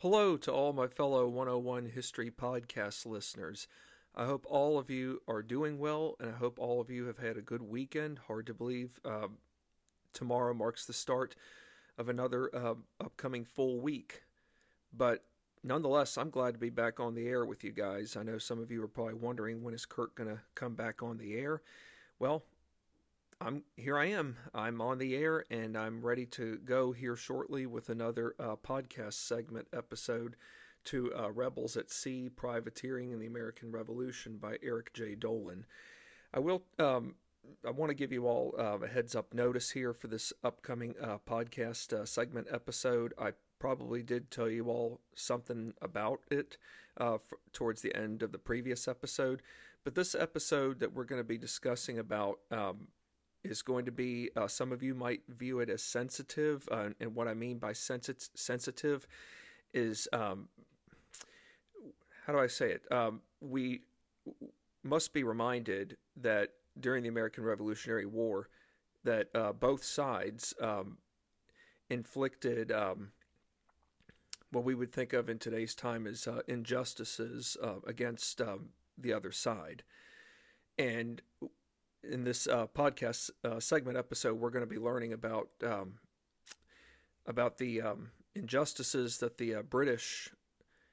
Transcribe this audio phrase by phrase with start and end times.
[0.00, 3.68] Hello to all my fellow 101 History Podcast listeners.
[4.14, 7.18] I hope all of you are doing well, and I hope all of you have
[7.18, 8.20] had a good weekend.
[8.26, 9.28] Hard to believe uh,
[10.14, 11.36] tomorrow marks the start
[11.98, 14.22] of another uh, upcoming full week.
[14.90, 15.22] But
[15.62, 18.16] nonetheless, I'm glad to be back on the air with you guys.
[18.16, 21.02] I know some of you are probably wondering when is Kurt going to come back
[21.02, 21.60] on the air.
[22.18, 22.42] Well,
[23.42, 23.96] I'm here.
[23.96, 24.36] I am.
[24.52, 29.14] I'm on the air, and I'm ready to go here shortly with another uh, podcast
[29.14, 30.36] segment episode
[30.84, 35.16] to uh, "Rebels at Sea: Privateering in the American Revolution" by Eric J.
[35.16, 35.64] Dolin.
[36.34, 36.64] I will.
[36.78, 37.14] Um,
[37.66, 40.94] I want to give you all uh, a heads up notice here for this upcoming
[41.02, 43.14] uh, podcast uh, segment episode.
[43.18, 46.58] I probably did tell you all something about it
[47.00, 47.20] uh, f-
[47.54, 49.40] towards the end of the previous episode,
[49.82, 52.88] but this episode that we're going to be discussing about um,
[53.42, 57.14] is going to be uh, some of you might view it as sensitive uh, and
[57.14, 59.06] what i mean by sensi- sensitive
[59.72, 60.48] is um,
[62.26, 62.82] how do i say it?
[62.92, 63.82] Um, we
[64.82, 68.48] must be reminded that during the american revolutionary war
[69.04, 70.98] that uh, both sides um,
[71.88, 73.10] inflicted um,
[74.50, 79.12] what we would think of in today's time as uh, injustices uh, against um, the
[79.12, 79.82] other side.
[80.78, 81.22] And
[82.02, 85.94] in this uh, podcast uh, segment episode, we're going to be learning about um,
[87.26, 90.30] about the um, injustices that the uh, British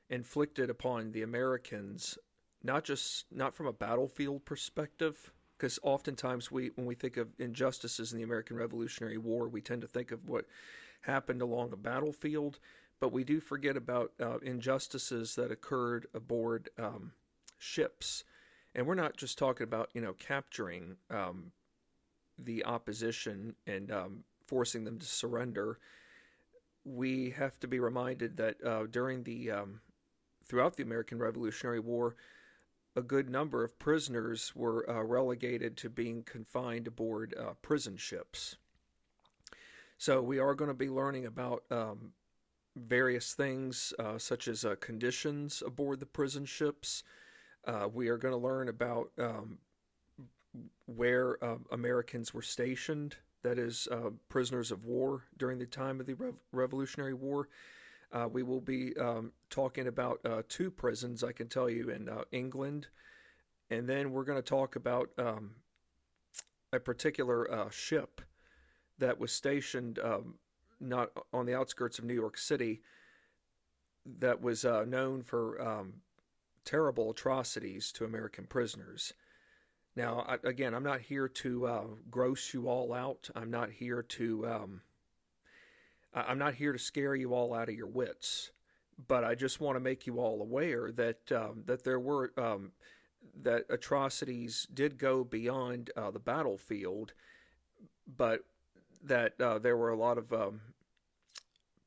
[0.09, 2.17] inflicted upon the Americans,
[2.63, 8.11] not just not from a battlefield perspective, because oftentimes we when we think of injustices
[8.11, 10.45] in the American Revolutionary War, we tend to think of what
[11.01, 12.59] happened along a battlefield,
[12.99, 17.13] but we do forget about uh, injustices that occurred aboard um,
[17.57, 18.23] ships
[18.77, 21.51] and we're not just talking about you know capturing um,
[22.37, 25.79] the opposition and um, forcing them to surrender.
[26.85, 29.81] We have to be reminded that uh, during the um,
[30.45, 32.15] throughout the American Revolutionary War,
[32.95, 38.55] a good number of prisoners were uh, relegated to being confined aboard uh, prison ships.
[39.97, 42.11] So we are going to be learning about um,
[42.75, 47.03] various things, uh, such as uh, conditions aboard the prison ships.
[47.67, 49.57] Uh, we are going to learn about um,
[50.85, 56.05] where uh, Americans were stationed, that is, uh, prisoners of war during the time of
[56.05, 57.49] the Rev- Revolutionary War.
[58.13, 62.07] Uh, we will be um, talking about uh, two prisons, I can tell you, in
[62.07, 62.87] uh, England.
[63.69, 65.51] And then we're going to talk about um,
[66.71, 68.21] a particular ship
[68.97, 70.35] that was stationed um,
[70.79, 72.81] not on the outskirts of New York City
[74.19, 75.95] that was known for um,
[76.67, 79.13] terrible atrocities to American prisoners.
[79.95, 83.29] Now, I, again, I'm not here to uh, gross you all out.
[83.35, 84.81] I'm not here to um,
[86.13, 88.51] I'm not here to scare you all out of your wits.
[89.07, 92.71] But I just want to make you all aware that um, that there were um,
[93.41, 97.13] that atrocities did go beyond uh, the battlefield,
[98.05, 98.41] but
[99.03, 100.61] that uh, there were a lot of um,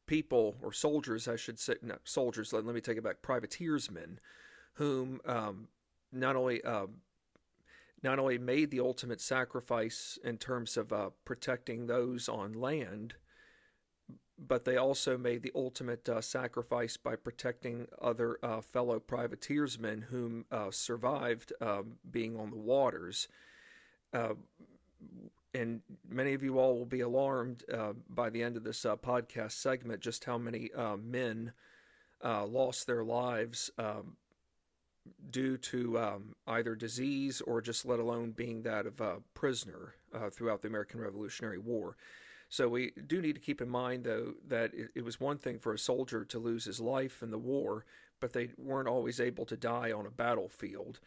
[0.06, 2.52] people or soldiers, I should say, not soldiers.
[2.52, 4.18] Let, let me take it back, privateersmen
[4.74, 5.68] whom um,
[6.12, 6.86] not only uh,
[8.02, 13.14] not only made the ultimate sacrifice in terms of uh, protecting those on land,
[14.38, 20.46] but they also made the ultimate uh, sacrifice by protecting other uh, fellow privateersmen whom
[20.50, 23.28] uh, survived um, being on the waters.
[24.14, 24.34] Uh,
[25.52, 27.64] and many of you all will be alarmed
[28.08, 30.70] by the end of this podcast segment just how many
[31.02, 31.52] men
[32.22, 34.16] lost their lives um,
[35.30, 40.30] due to um, either disease or just let alone being that of a prisoner uh,
[40.30, 41.96] throughout the American Revolutionary War.
[42.48, 45.60] So we do need to keep in mind, though, that it, it, was one thing
[45.60, 47.84] for a soldier to lose his life in the war,
[48.18, 50.98] but they weren't always able to die on a battlefield.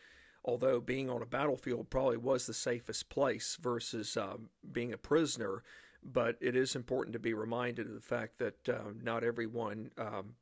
[0.45, 5.63] Although being on a battlefield probably was the safest place versus um, being a prisoner,
[6.01, 10.35] but it is important to be reminded of the fact that uh, not everyone um,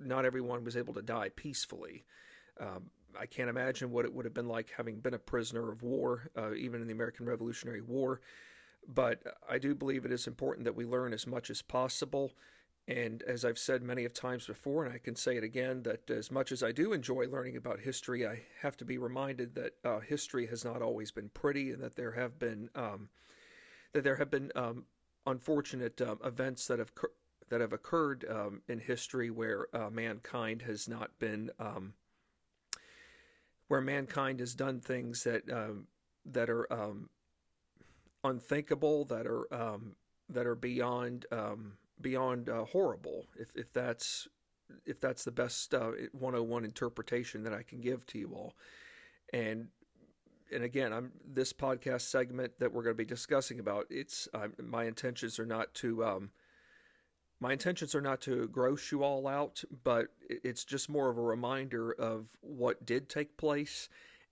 [0.00, 2.04] not everyone was able to die peacefully.
[2.60, 5.82] Um, I can't imagine what it would have been like having been a prisoner of
[5.82, 8.20] war, uh, even in the American Revolutionary War.
[8.88, 12.32] But I do believe it is important that we learn as much as possible.
[12.88, 16.10] And as I've said many of times before, and I can say it again, that
[16.10, 19.74] as much as I do enjoy learning about history, I have to be reminded that
[19.84, 23.08] uh, history has not always been pretty, and that there have been um,
[23.92, 24.84] that there have been um,
[25.26, 26.92] unfortunate um, events that have
[27.52, 31.92] that have occurred um, in history where uh, mankind has not been um,
[33.68, 35.86] where mankind has done things that um,
[36.24, 37.10] that are um,
[38.24, 39.96] unthinkable, that are um,
[40.30, 43.26] that are beyond um, beyond uh, horrible.
[43.38, 44.28] If if that's
[44.86, 48.54] if that's the best uh, 101 interpretation that I can give to you all,
[49.30, 49.68] and
[50.50, 53.88] and again, I'm this podcast segment that we're going to be discussing about.
[53.90, 54.26] It's
[54.58, 56.30] my intentions are not to um,
[57.42, 61.22] my intentions are not to gross you all out, but it's just more of a
[61.22, 63.88] reminder of what did take place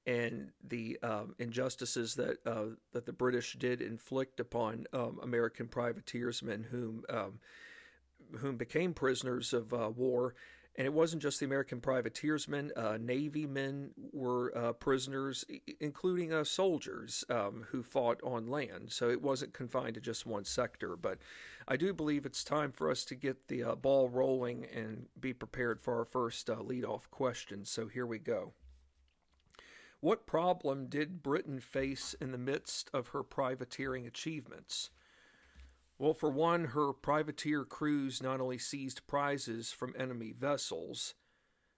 [0.06, 6.66] and the um, injustices that uh, that the British did inflict upon um, American privateersmen,
[6.66, 7.40] whom um,
[8.38, 10.36] whom became prisoners of uh, war
[10.76, 15.44] and it wasn't just the American privateersmen, uh, Navy men were uh, prisoners,
[15.80, 18.92] including uh, soldiers um, who fought on land.
[18.92, 20.96] So it wasn't confined to just one sector.
[20.96, 21.18] But
[21.66, 25.32] I do believe it's time for us to get the uh, ball rolling and be
[25.32, 27.64] prepared for our first uh, lead-off question.
[27.64, 28.52] So here we go.
[30.00, 34.90] What problem did Britain face in the midst of her privateering achievements?
[36.00, 41.12] Well, for one, her privateer crews not only seized prizes from enemy vessels,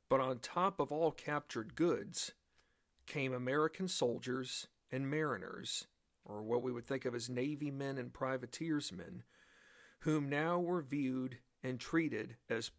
[0.09, 2.31] but on top of all captured goods
[3.05, 5.89] came American soldiers and mariners,
[6.25, 9.23] or what we would think of as Navy men and privateersmen,
[10.03, 12.71] whom now were viewed and treated as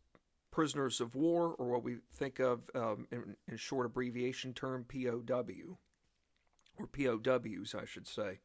[0.50, 5.78] prisoners of war, or what we think of um, in, in short abbreviation term POW,
[6.78, 8.40] or POWs, I should say.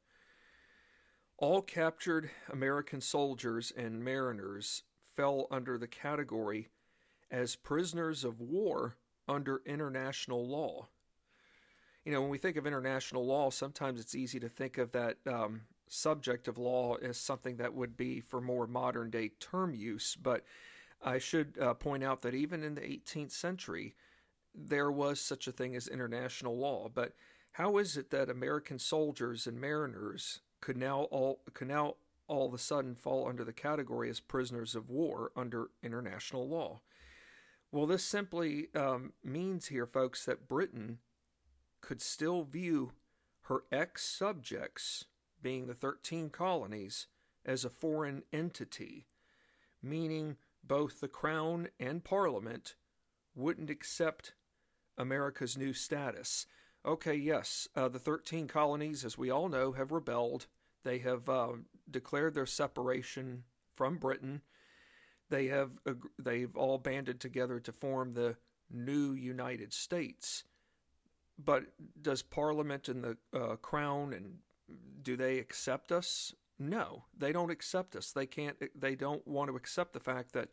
[1.41, 4.83] All captured American soldiers and mariners
[5.15, 6.69] fell under the category
[7.31, 8.97] as prisoners of war
[9.29, 10.89] under international law.
[12.05, 15.19] You know, when we think of international law, sometimes it's easy to think of that
[15.29, 20.17] um, subject of law as something that would be for more modern day term use.
[20.21, 20.45] But
[21.01, 23.95] I should uh, point out that even in the 18th century,
[24.53, 26.91] there was such a thing as international law.
[26.93, 27.13] But
[27.53, 31.95] how is it that American soldiers and mariners could now all could now
[32.27, 36.81] all of a sudden fall under the category as prisoners of war under international law.
[37.71, 40.99] Well, this simply um, means here, folks, that Britain
[41.81, 42.93] could still view
[43.43, 45.05] her ex subjects,
[45.43, 47.07] being the 13 colonies,
[47.45, 49.07] as a foreign entity,
[49.83, 52.75] meaning both the Crown and Parliament
[53.35, 54.35] wouldn't accept
[54.99, 56.47] America's new status.
[56.87, 60.47] Okay, yes, uh, the 13 colonies, as we all know, have rebelled.
[60.85, 61.49] They have uh,
[61.91, 63.45] declared their separation
[63.75, 64.43] from Britain.
[65.31, 65.73] They have
[66.19, 68.37] they've all banded together to form the
[68.71, 70.45] new United States.
[71.39, 71.65] But
[72.01, 74.39] does Parliament and the uh, Crown and
[75.03, 76.35] do they accept us?
[76.59, 78.11] No, they don't accept us.
[78.11, 78.57] They can't.
[78.75, 80.49] They don't want to accept the fact that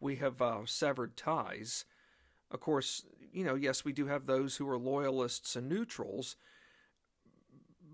[0.00, 1.84] we have uh, severed ties.
[2.50, 6.36] Of course, you know, yes, we do have those who are loyalists and neutrals,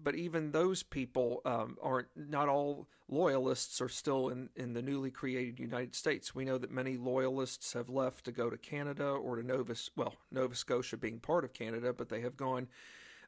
[0.02, 2.08] but even those people um, aren't.
[2.16, 6.34] Not all loyalists are still in in the newly created United States.
[6.34, 9.74] We know that many loyalists have left to go to Canada or to Nova.
[9.96, 12.68] Well, Nova Scotia being part of Canada, but they have gone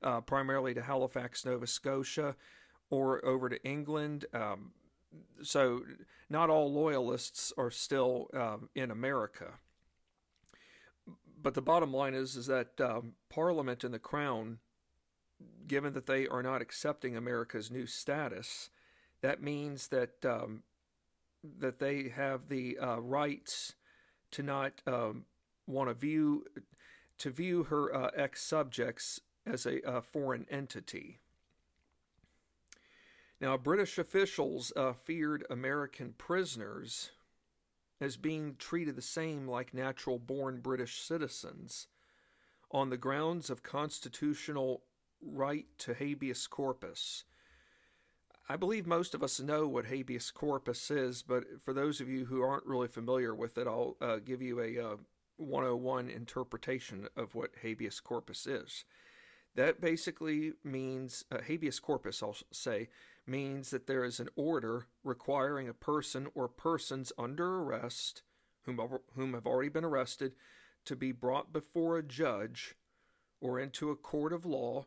[0.03, 2.35] uh, primarily to Halifax, Nova Scotia,
[2.91, 4.27] or over to England.
[4.35, 4.73] Um,
[5.43, 5.83] so,
[6.29, 9.55] not all loyalists are still um, in America
[11.43, 14.59] but the bottom line is is that um, Parliament and the Crown,
[15.67, 18.71] given that they are not accepting America's new status,
[19.23, 20.63] that means that um,
[21.59, 23.75] that they have the uh, rights
[24.33, 25.25] to not um,
[25.67, 26.45] want to view
[27.19, 31.19] to view her uh, ex subjects as a, a, foreign entity.
[33.41, 37.11] Now, British officials uh, feared American prisoners
[38.01, 41.87] as being treated the same like natural born British citizens
[42.71, 44.83] on the grounds of constitutional
[45.21, 47.25] right to habeas corpus.
[48.49, 52.25] I believe most of us know what habeas corpus is, but for those of you
[52.25, 54.97] who aren't really familiar with it, I'll uh, give you a uh,
[55.37, 58.85] 101 interpretation of what habeas corpus is.
[59.55, 62.89] That basically means, uh, habeas corpus, I'll say,
[63.27, 68.23] means that there is an order requiring a person or persons under arrest,
[68.63, 68.81] whom,
[69.15, 70.33] whom have already been arrested,
[70.85, 72.75] to be brought before a judge
[73.41, 74.87] or into a court of law,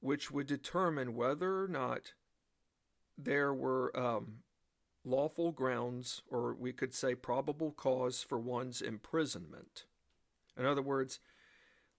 [0.00, 2.12] which would determine whether or not
[3.16, 4.38] there were um,
[5.04, 9.84] lawful grounds, or we could say probable cause for one's imprisonment.
[10.56, 11.18] In other words,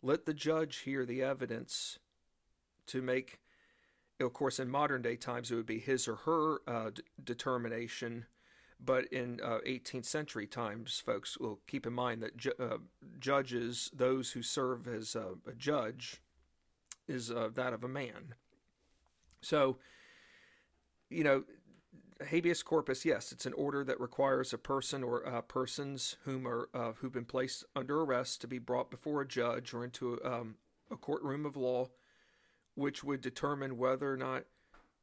[0.02, 2.00] let the judge hear the evidence
[2.88, 3.40] to make
[4.20, 8.26] of course, in modern day times, it would be his or her uh, d- determination.
[8.80, 12.78] But in uh, 18th century times, folks will keep in mind that ju- uh,
[13.20, 16.22] judges, those who serve as a, a judge,
[17.08, 18.36] is uh, that of a man.
[19.42, 19.78] So,
[21.10, 21.44] you know,
[22.28, 26.70] habeas corpus, yes, it's an order that requires a person or uh, persons whom are
[26.74, 30.56] uh, who've been placed under arrest to be brought before a judge or into um,
[30.92, 31.88] a courtroom of law,
[32.80, 34.46] which would determine whether or not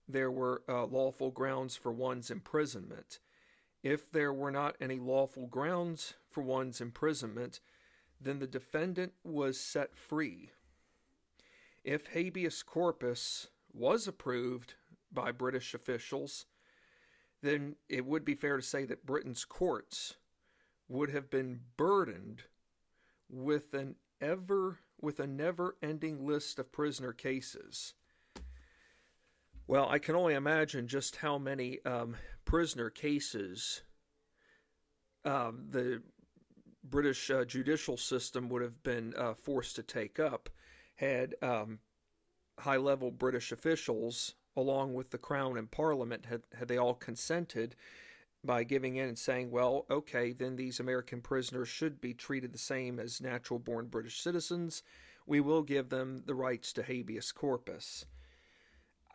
[0.09, 3.19] there were uh, lawful grounds for one's imprisonment.
[3.83, 7.61] If there were not any lawful grounds for one's imprisonment,
[8.21, 10.51] then the defendant was set free.
[11.85, 14.75] If habeas corpus was approved
[15.13, 16.47] by British officials,
[17.43, 20.15] then it would be fair to say that Britain's courts
[20.89, 22.45] would have been burdened
[23.29, 27.95] with an ever with a never-ending list of prisoner cases.
[29.67, 33.83] Well, I can only imagine just how many um, prisoner cases
[35.25, 36.03] um, the
[36.85, 40.49] British uh, judicial system would have been uh, forced to take up
[40.97, 41.79] had um,
[42.59, 47.77] high level British officials, along with the Crown and Parliament, had, had they all consented
[48.47, 52.59] by giving in and saying, well, okay, then these American prisoners should be treated the
[52.59, 54.83] same as natural born British citizens.
[55.27, 58.07] We will give them the rights to habeas corpus.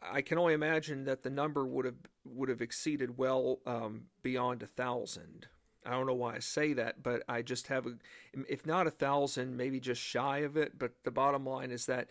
[0.01, 1.95] I can only imagine that the number would have
[2.25, 5.47] would have exceeded well um, beyond a thousand.
[5.85, 7.93] I don't know why I say that, but I just have a,
[8.47, 10.77] if not a thousand, maybe just shy of it.
[10.77, 12.09] But the bottom line is that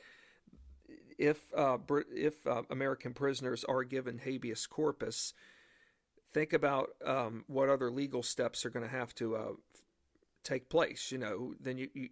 [1.18, 1.78] if uh,
[2.14, 5.34] if uh, American prisoners are given habeas corpus,
[6.32, 9.52] think about um, what other legal steps are going to have to uh,
[10.44, 11.10] take place.
[11.10, 12.08] You know, then you, you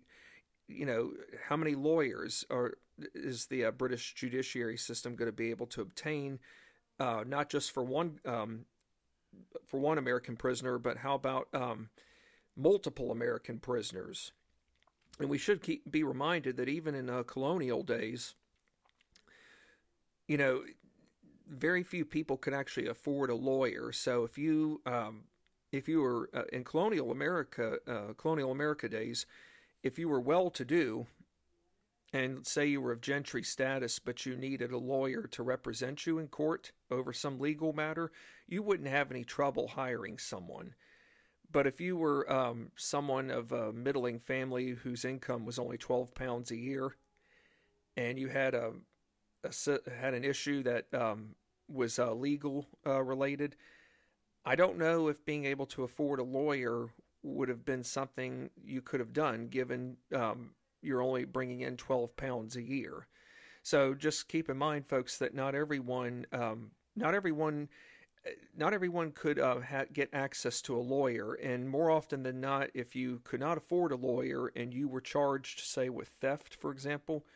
[0.69, 1.13] you know
[1.49, 2.75] how many lawyers are
[3.15, 6.39] is the uh, British judiciary system going to be able to obtain,
[6.99, 8.67] uh, not just for one um,
[9.67, 11.89] for one American prisoner, but how about um,
[12.57, 14.33] multiple American prisoners?
[15.19, 18.35] And we should keep, be reminded that even in uh, colonial days,
[20.29, 20.63] you know,
[21.49, 23.93] very few people could actually afford a lawyer.
[23.93, 25.25] So if you um,
[25.73, 29.27] if you were uh, in colonial America, uh, colonial America days,
[29.83, 31.07] if you were well to do,
[32.13, 36.19] and say you were of gentry status, but you needed a lawyer to represent you
[36.19, 38.11] in court over some legal matter,
[38.47, 40.75] you wouldn't have any trouble hiring someone.
[41.51, 46.15] But if you were um, someone of a middling family whose income was only 12
[46.15, 46.97] pounds a year,
[47.97, 48.73] and you had a
[49.43, 51.35] had an issue that um,
[51.69, 53.57] was uh, legal uh, related,
[54.45, 56.89] I don't know if being able to afford a lawyer
[57.23, 60.51] would have been something you could have done, given um,
[60.83, 63.07] you're only bringing in 12 pounds a year.
[63.63, 67.69] So just keep in mind, folks, that not everyone, um, not everyone,
[68.57, 71.35] not everyone could uh, ha- get access to a lawyer.
[71.35, 75.01] And more often than not, if you could not afford a lawyer and you were
[75.01, 77.27] charged, say, with theft, for example,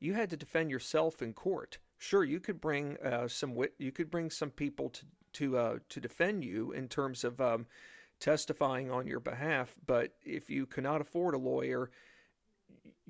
[0.00, 1.78] you had to defend yourself in court.
[1.98, 5.78] Sure, you could bring uh, some wit- you could bring some people to to uh,
[5.88, 7.66] to defend you in terms of um,
[8.20, 9.74] testifying on your behalf.
[9.86, 11.90] But if you cannot afford a lawyer,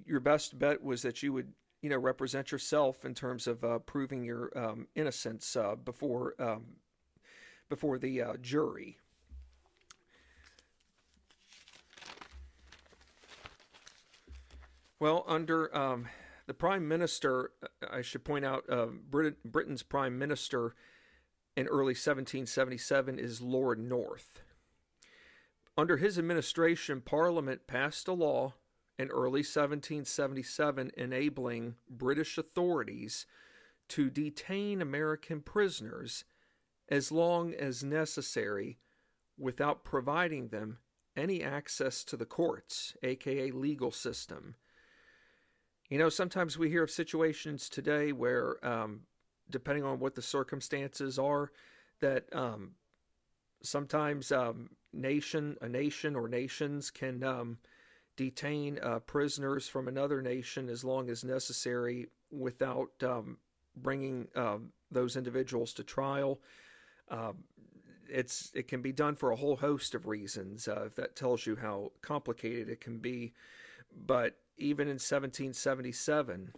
[0.04, 1.52] your best bet was that you would
[1.82, 6.64] you know represent yourself in terms of uh, proving your um, innocence uh, before um,
[7.68, 8.98] before the uh, jury.
[15.00, 16.08] Well, under um,
[16.48, 20.74] the prime minister, uh, I should point out, uh, Brit- Britain's prime minister
[21.56, 24.42] in early 1777 is Lord North.
[25.76, 28.54] Under his administration, Parliament passed a law
[28.98, 33.26] in early 1777 enabling British authorities
[33.88, 36.24] to detain American prisoners
[36.88, 38.78] as long as necessary
[39.36, 40.78] without providing them
[41.14, 44.56] any access to the courts, aka legal system.
[45.88, 49.00] You know, sometimes we hear of situations today where, um,
[49.50, 51.50] depending on what the circumstances are,
[52.00, 52.72] that um,
[53.62, 57.58] sometimes um, nation, a nation or nations can um,
[58.16, 63.38] detain uh, prisoners from another nation as long as necessary without um,
[63.74, 66.38] bringing um, those individuals to trial.
[68.10, 70.66] It's it can be done for a whole host of reasons.
[70.66, 73.34] Uh, if that tells you how complicated it can be,
[74.06, 76.52] but even in 1777,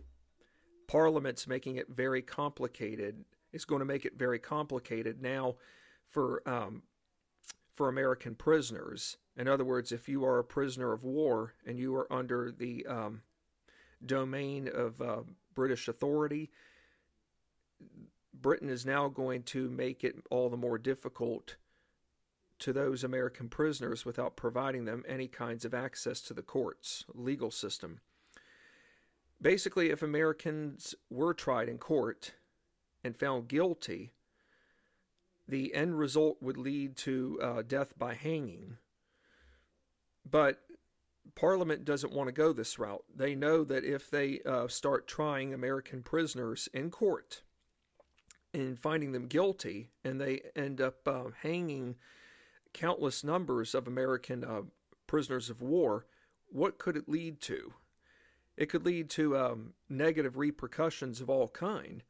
[0.88, 3.24] Parliament's making it very complicated.
[3.52, 5.56] It's going to make it very complicated now
[6.08, 6.82] for um,
[7.76, 9.16] for American prisoners.
[9.36, 12.84] In other words, if you are a prisoner of war and you are under the
[12.86, 13.22] um,
[14.04, 15.22] domain of uh,
[15.54, 16.50] British authority,
[18.34, 21.56] Britain is now going to make it all the more difficult
[22.60, 27.50] to those American prisoners without providing them any kinds of access to the courts, legal
[27.50, 28.00] system.
[29.42, 32.32] Basically, if Americans were tried in court
[33.02, 34.12] and found guilty,
[35.48, 38.76] the end result would lead to uh, death by hanging.
[40.28, 40.60] But
[41.34, 43.04] Parliament doesn't want to go this route.
[43.14, 47.42] They know that if they uh, start trying American prisoners in court
[48.52, 51.96] and finding them guilty, and they end up uh, hanging
[52.72, 54.62] countless numbers of American uh,
[55.06, 56.06] prisoners of war,
[56.48, 57.72] what could it lead to?
[58.56, 62.02] It could lead to um, negative repercussions of all kind.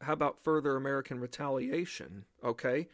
[0.00, 2.24] How about further American retaliation?
[2.42, 2.88] Okay,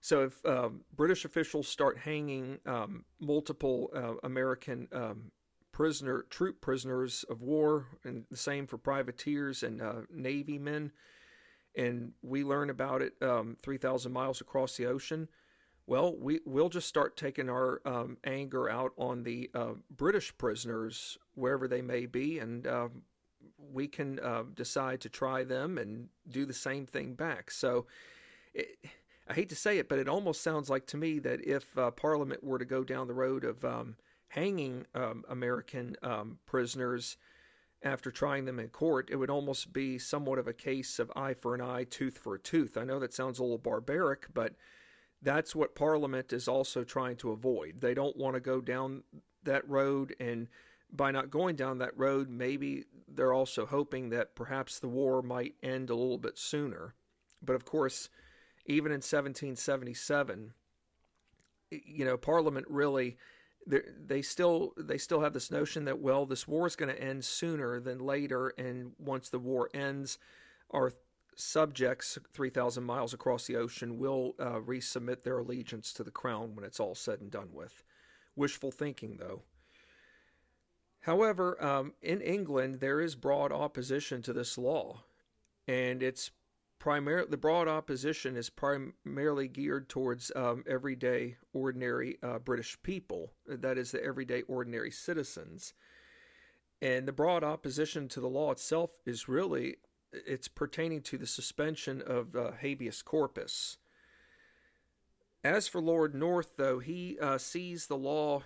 [0.00, 5.32] so if um, British officials start hanging um, multiple uh, American um,
[5.72, 10.92] prisoner troop prisoners of war, and the same for privateers and uh, navy men,
[11.76, 15.28] and we learn about it um, three thousand miles across the ocean,
[15.86, 21.18] well, we we'll just start taking our um, anger out on the uh, British prisoners
[21.34, 22.88] wherever they may be, and uh,
[23.72, 27.50] we can uh, decide to try them and do the same thing back.
[27.50, 27.86] So.
[28.52, 28.78] It,
[29.26, 31.90] I hate to say it, but it almost sounds like to me that if uh,
[31.90, 33.96] Parliament were to go down the road of um,
[34.28, 37.16] hanging um, American um, prisoners
[37.82, 41.34] after trying them in court, it would almost be somewhat of a case of eye
[41.34, 42.76] for an eye, tooth for a tooth.
[42.76, 44.54] I know that sounds a little barbaric, but
[45.24, 47.80] that's what Parliament is also trying to avoid.
[47.80, 49.02] They don't want to go down
[49.42, 50.48] that road, and
[50.92, 55.54] by not going down that road, maybe they're also hoping that perhaps the war might
[55.62, 56.94] end a little bit sooner.
[57.42, 58.10] But of course,
[58.66, 60.52] even in 1777,
[61.70, 63.16] you know, Parliament really
[63.66, 67.24] they still they still have this notion that well, this war is going to end
[67.24, 70.18] sooner than later, and once the war ends,
[70.70, 70.92] our
[71.36, 76.64] subjects 3,000 miles across the ocean will uh, resubmit their allegiance to the crown when
[76.64, 77.82] it's all said and done with.
[78.36, 79.42] Wishful thinking, though.
[81.00, 85.04] However, um, in England, there is broad opposition to this law,
[85.68, 86.30] and it's
[86.78, 93.32] primarily the broad opposition is primarily geared towards um, everyday, ordinary uh, British people.
[93.46, 95.74] That is, the everyday, ordinary citizens.
[96.80, 99.76] And the broad opposition to the law itself is really
[100.26, 103.78] it's pertaining to the suspension of uh, habeas corpus.
[105.42, 108.42] As for Lord North, though, he uh, sees the law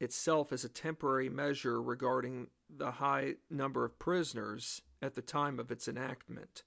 [0.00, 5.70] itself as a temporary measure regarding the high number of prisoners at the time of
[5.70, 6.64] its enactment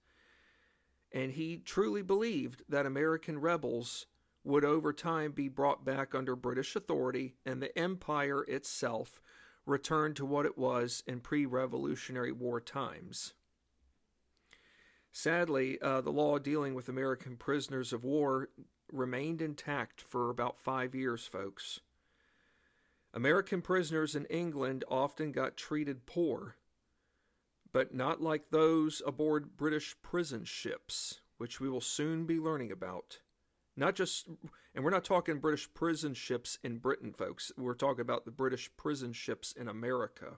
[1.11, 4.05] and he truly believed that American rebels
[4.43, 9.21] would over time be brought back under British authority and the empire itself
[9.65, 13.33] return to what it was in pre Revolutionary War times.
[15.17, 18.49] Sadly, uh, the law dealing with American prisoners of war
[18.91, 21.79] remained intact for about five years, folks.
[23.15, 26.57] American prisoners in England often got treated poor
[27.71, 33.19] but not like those aboard British prison ships, which we will soon be learning about.
[33.75, 34.27] Not just,
[34.73, 37.51] and we're not talking British prison ships in Britain, folks.
[37.57, 40.37] We're talking about the British prison ships in America,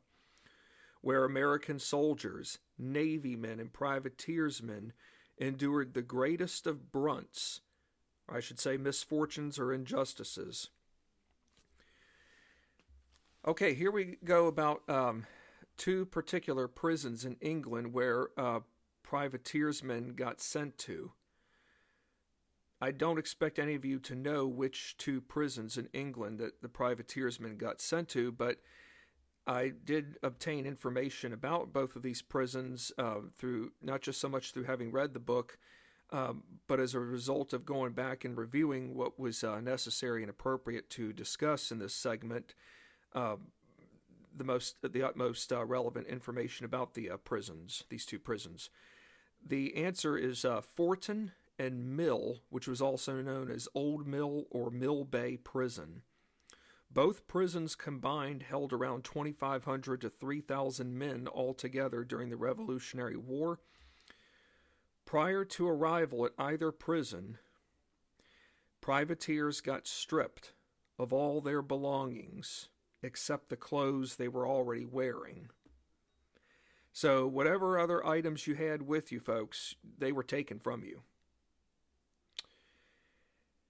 [1.02, 4.92] where American soldiers, Navy men, and privateersmen
[5.38, 7.62] endured the greatest of brunts,
[8.28, 10.70] I should say misfortunes or injustices.
[13.48, 15.26] Okay, here we go about um,
[15.78, 18.60] two particular prisons in England where uh,
[19.08, 21.14] privateersmen got sent to.
[22.82, 26.70] I don't expect any of you to know which two prisons in England that the
[26.70, 28.58] privateersmen got sent to, but
[29.50, 34.52] I did obtain information about both of these prisons uh, through not just so much
[34.52, 35.58] through having read the book,
[36.12, 40.30] um, but as a result of going back and reviewing what was uh, necessary and
[40.30, 42.54] appropriate to discuss in this segment.
[43.16, 43.38] Uh,
[44.38, 48.70] the most the utmost uh, relevant information about the uh, prisons, these two prisons?
[49.44, 54.70] The answer is uh, Forton and Mill, which was also known as Old Mill or
[54.70, 56.04] Mill Bay Prison.
[56.92, 63.60] Both prisons combined held around 2,500 to 3,000 men altogether during the Revolutionary War.
[65.06, 67.38] Prior to arrival at either prison,
[68.82, 70.54] privateers got stripped
[70.98, 72.70] of all their belongings
[73.02, 75.50] except the clothes they were already wearing.
[76.92, 81.04] So, whatever other items you had with you, folks, they were taken from you.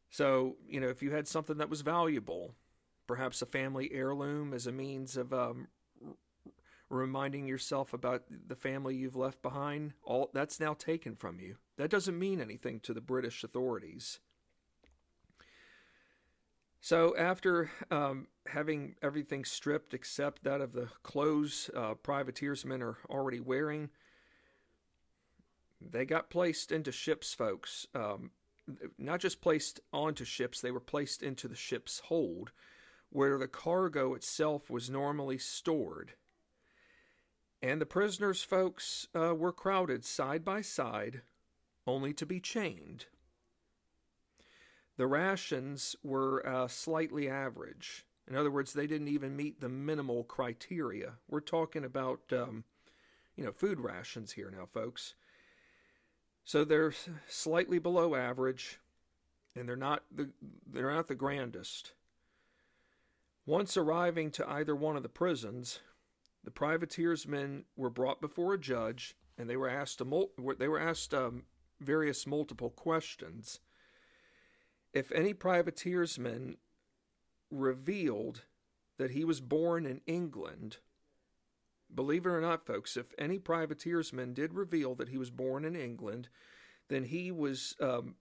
[0.10, 2.56] So, you know, if you had something that was valuable,
[3.10, 5.68] perhaps a family heirloom as a means of um,
[6.92, 11.56] reminding yourself about the family you've left behind, all that's now taken from you.
[11.78, 14.20] That doesn't mean anything to the British authorities.
[16.82, 23.40] So after um, having everything stripped except that of the clothes uh, privateersmen are already
[23.40, 23.90] wearing,
[25.82, 27.88] they got placed into ships, folks.
[27.96, 28.30] Um,
[29.00, 32.52] not just placed onto ships, they were placed into the ship's hold,
[33.10, 36.14] where the cargo itself was normally stored.
[37.62, 41.22] And the prisoners, folks, uh, were crowded side by side,
[41.86, 43.08] only to be chained.
[44.98, 48.06] The rations were uh, slightly average.
[48.28, 51.14] In other words, they didn't even meet the minimal criteria.
[51.28, 52.64] We're talking about, um,
[53.36, 55.16] you know, food rations here now, folks.
[56.44, 56.94] So they're
[57.28, 58.80] slightly below average,
[59.56, 60.30] and they're not the
[60.72, 61.94] they're not the grandest.
[63.50, 65.80] Once arriving to either one of the prisons,
[66.44, 71.16] the privateersmen were brought before a judge, and they were asked mul- they were asked
[71.16, 71.46] um,
[71.82, 73.60] various multiple questions.
[74.94, 76.58] If any privateersman
[77.50, 78.44] revealed
[79.00, 80.78] that he was born in England,
[81.92, 85.76] believe it or not, folks, if any privateersman did reveal that he was born in
[85.76, 86.30] England,
[86.88, 88.14] then he was um,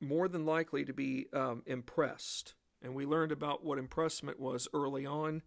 [0.00, 2.56] more than likely to be um, impressed.
[2.82, 5.42] And we learned about what impressment was early on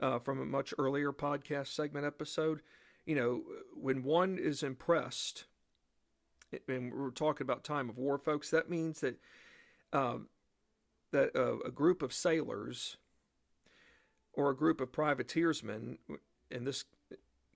[0.00, 2.60] uh, from a much earlier podcast segment episode.
[3.06, 3.42] You know,
[3.74, 5.44] when one is impressed,
[6.68, 9.18] and we're talking about time of war, folks, that means that
[9.92, 10.28] um,
[11.10, 12.96] that uh, a group of sailors
[14.34, 15.98] or a group of privateersmen,
[16.50, 16.84] in this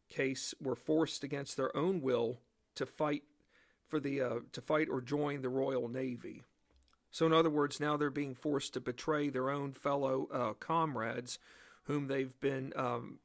[0.08, 2.38] case, were forced against their own will
[2.74, 3.22] to fight
[3.88, 6.42] for the uh, to fight or join the Royal Navy.
[7.12, 11.38] So, in other words, now they're being forced to betray their own fellow uh, comrades,
[11.84, 13.18] whom they've been um,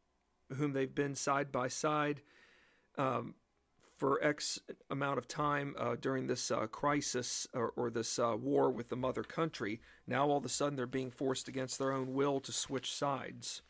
[0.56, 2.21] whom they've been side by side
[2.97, 3.36] um,
[3.95, 8.69] for X amount of time uh, during this uh, crisis or, or this uh, war
[8.69, 9.80] with the mother country.
[10.06, 13.62] Now all of a sudden they're being forced against their own will to switch sides.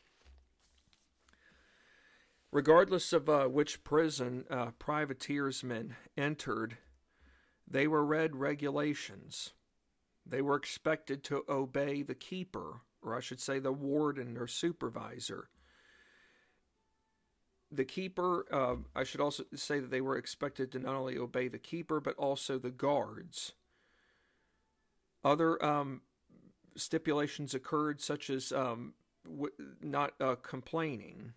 [2.52, 6.78] Regardless of uh, which prison uh, privateersmen entered,
[7.68, 9.52] they were read regulations.
[10.30, 15.50] They were expected to obey the keeper, or I should say the warden or supervisor
[17.72, 21.48] the keeper, uh, I should also say that they were expected to not only obey
[21.48, 23.54] the keeper, but also the guards.
[25.24, 26.02] Other um,
[26.76, 28.94] stipulations occurred, such as um,
[29.26, 31.34] w- not uh, complaining.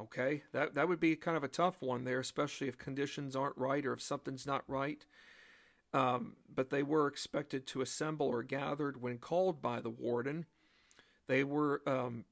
[0.00, 3.56] Okay, that, that would be kind of a tough one there, especially if conditions aren't
[3.58, 5.04] right or if something's not right.
[5.94, 10.44] Um, but they were expected to assemble or gathered when called by the warden.
[11.28, 12.24] They were um,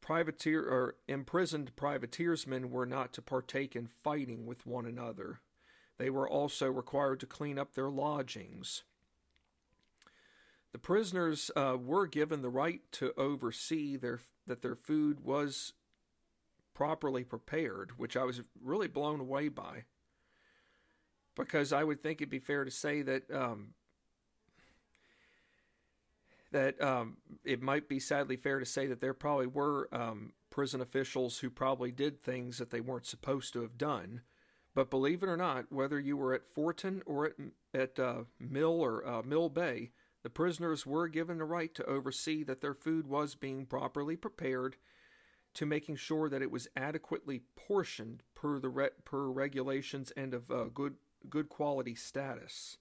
[0.00, 5.40] privateer or imprisoned privateersmen were not to partake in fighting with one another.
[5.98, 8.84] They were also required to clean up their lodgings.
[10.72, 15.72] The prisoners uh, were given the right to oversee their that their food was
[16.74, 19.84] properly prepared, which I was really blown away by.
[21.36, 23.74] Because I would think it'd be fair to say that um,
[26.52, 30.80] that um, it might be sadly fair to say that there probably were um, prison
[30.80, 34.20] officials who probably did things that they weren't supposed to have done.
[34.72, 37.32] But believe it or not, whether you were at Forton or at,
[37.74, 39.90] at uh, Mill or uh, Mill Bay,
[40.22, 44.76] the prisoners were given the right to oversee that their food was being properly prepared,
[45.54, 50.50] to making sure that it was adequately portioned per the re- per regulations and of
[50.50, 50.94] uh, good
[51.28, 52.78] good quality status.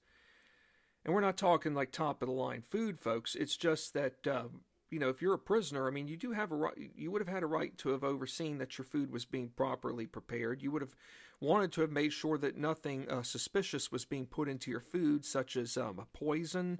[1.05, 3.35] And we're not talking like top of the line food, folks.
[3.35, 6.51] It's just that um, you know if you're a prisoner, I mean, you do have
[6.51, 6.91] a right.
[6.95, 10.05] You would have had a right to have overseen that your food was being properly
[10.05, 10.61] prepared.
[10.61, 10.95] You would have
[11.41, 15.25] wanted to have made sure that nothing uh, suspicious was being put into your food,
[15.25, 16.79] such as um, a poison.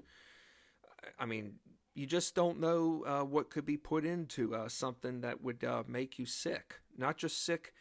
[1.18, 1.56] I mean,
[1.94, 5.84] you just don't know uh, what could be put into uh, something that would uh,
[5.86, 6.80] make you sick.
[6.96, 7.74] Not just sick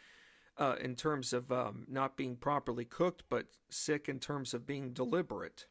[0.57, 4.93] uh, in terms of um, not being properly cooked, but sick in terms of being
[4.93, 5.65] deliberate.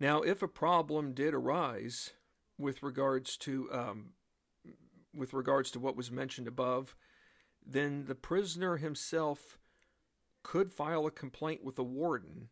[0.00, 2.10] Now, if a problem did arise
[2.58, 4.10] with regards to um,
[5.14, 6.96] with regards to what was mentioned above,
[7.64, 9.58] then the prisoner himself
[10.42, 12.48] could file a complaint with the warden.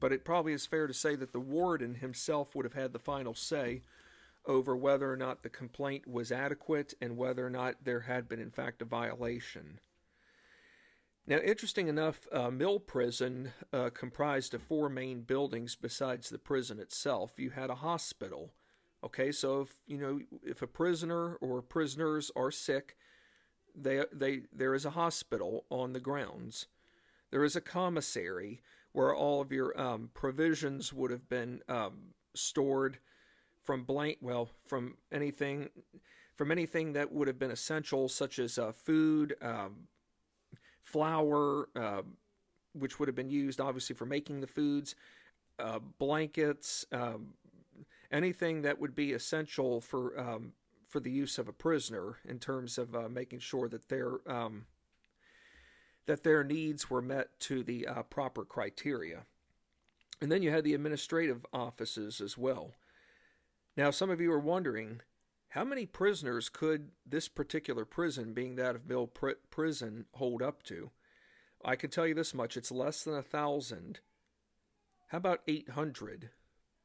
[0.00, 2.98] But it probably is fair to say that the warden himself would have had the
[2.98, 3.82] final say
[4.46, 8.40] over whether or not the complaint was adequate and whether or not there had been,
[8.40, 9.80] in fact, a violation.
[11.28, 16.80] Now, interesting enough, uh, Mill Prison uh, comprised of four main buildings besides the prison
[16.80, 17.32] itself.
[17.36, 18.54] You had a hospital.
[19.04, 22.96] Okay, so if you know if a prisoner or prisoners are sick,
[23.74, 26.66] they they there is a hospital on the grounds.
[27.30, 28.62] There is a commissary
[28.92, 33.00] where all of your um, provisions would have been um, stored
[33.62, 35.68] from blank well from anything
[36.36, 39.88] from anything that would have been essential such as uh, food um,
[40.92, 42.02] flour, uh,
[42.72, 44.94] which would have been used obviously for making the foods,
[45.58, 47.34] uh, blankets, um,
[48.10, 50.52] anything that would be essential for um,
[50.88, 54.66] for the use of a prisoner in terms of uh, making sure that their um,
[56.06, 59.24] that their needs were met to the uh, proper criteria.
[60.20, 62.72] And then you had the administrative offices as well.
[63.76, 65.02] Now, some of you are wondering
[65.52, 70.62] how many prisoners could this particular prison, being that of Mill pr- Prison, hold up
[70.64, 70.90] to?
[71.64, 74.00] I can tell you this much it's less than a thousand.
[75.08, 76.30] How about 800?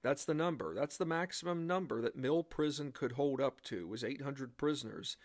[0.01, 0.73] That's the number.
[0.73, 5.17] That's the maximum number that Mill Prison could hold up to was 800 prisoners.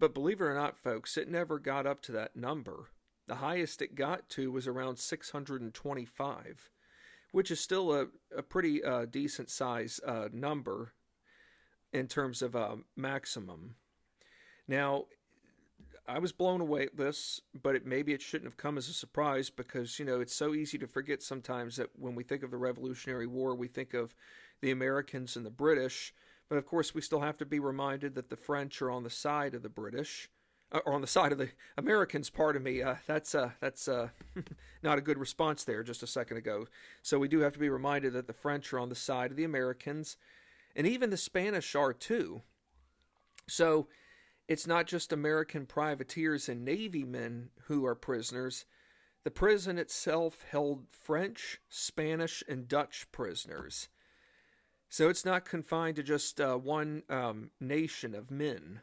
[0.00, 2.90] But believe it or not, folks, it never got up to that number.
[3.28, 6.70] The highest it got to was around 625,
[7.30, 10.94] which is still a, a pretty uh, decent size uh, number
[11.92, 13.76] in terms of uh, maximum.
[14.68, 15.04] Now,
[16.06, 18.92] I was blown away at this, but it, maybe it shouldn't have come as a
[18.92, 22.50] surprise because, you know, it's so easy to forget sometimes that when we think of
[22.50, 24.14] the Revolutionary War, we think of
[24.60, 26.12] the Americans and the British.
[26.48, 29.10] But of course, we still have to be reminded that the French are on the
[29.10, 30.28] side of the British,
[30.72, 32.30] uh, or on the side of the Americans.
[32.30, 32.82] Pardon me.
[32.82, 34.08] Uh, that's uh, that's uh,
[34.82, 36.66] not a good response there just a second ago.
[37.02, 39.36] So we do have to be reminded that the French are on the side of
[39.36, 40.16] the Americans,
[40.74, 42.42] and even the Spanish are too.
[43.48, 43.88] So
[44.48, 48.64] it's not just American privateers and Navy men who are prisoners.
[49.24, 53.88] The prison itself held French, Spanish, and Dutch prisoners.
[54.88, 58.80] So it's not confined to just uh, one um, nation of men.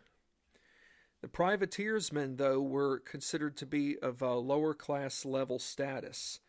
[1.21, 6.39] The privateersmen, though, were considered to be of a lower class level status.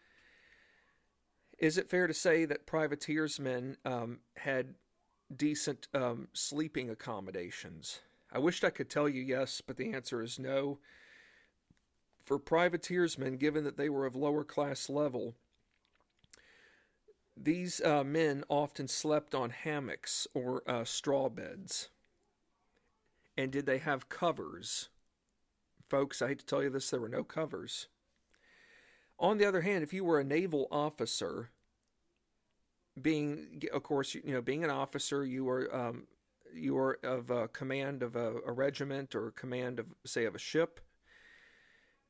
[1.58, 4.76] Is it fair to say that privateersmen um, had
[5.34, 8.00] decent um, sleeping accommodations?
[8.32, 10.78] I wished I could tell you yes, but the answer is no.
[12.24, 15.34] For privateersmen, given that they were of lower class level,
[17.36, 21.88] these uh, men often slept on hammocks or uh, straw beds.
[23.36, 24.90] And did they have covers?
[25.88, 27.88] Folks, I hate to tell you this, there were no covers.
[29.18, 31.50] On the other hand, if you were a naval officer,
[33.02, 36.06] being, of course, you know, being an officer, you are um,
[36.54, 40.38] you are of a command of a, a regiment or command of, say, of a
[40.38, 40.80] ship,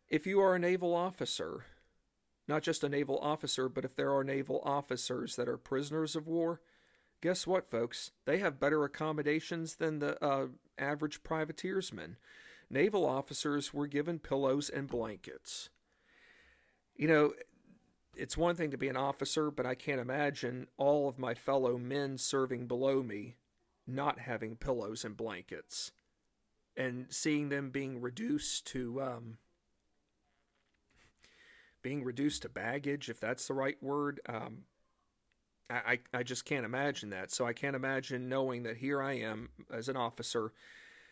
[0.08, 1.64] if you are a naval officer,
[2.48, 6.26] not just a naval officer, but if there are naval officers that are prisoners of
[6.26, 6.60] war,
[7.20, 8.10] guess what, folks?
[8.24, 10.46] They have better accommodations than the uh,
[10.78, 12.16] average privateersman.
[12.68, 15.70] Naval officers were given pillows and blankets.
[16.96, 17.32] You know,
[18.14, 21.78] it's one thing to be an officer, but I can't imagine all of my fellow
[21.78, 23.36] men serving below me
[23.86, 25.92] not having pillows and blankets
[26.76, 29.38] and seeing them being reduced to um,
[31.82, 34.20] being reduced to baggage, if that's the right word.
[34.28, 34.64] Um,
[35.70, 37.30] I, I just can't imagine that.
[37.30, 40.52] So I can't imagine knowing that here I am as an officer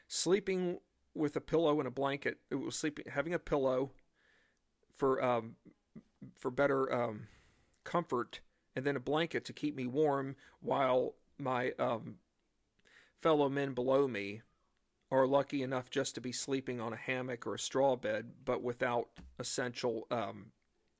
[0.08, 0.78] sleeping
[1.14, 2.38] with a pillow and a blanket.
[2.50, 3.92] Was sleeping, having a pillow
[4.96, 5.54] for um,
[6.38, 7.28] for better um,
[7.84, 8.40] comfort,
[8.76, 12.16] and then a blanket to keep me warm while my um,
[13.20, 14.42] fellow men below me
[15.10, 18.62] are lucky enough just to be sleeping on a hammock or a straw bed, but
[18.62, 20.52] without essential, um,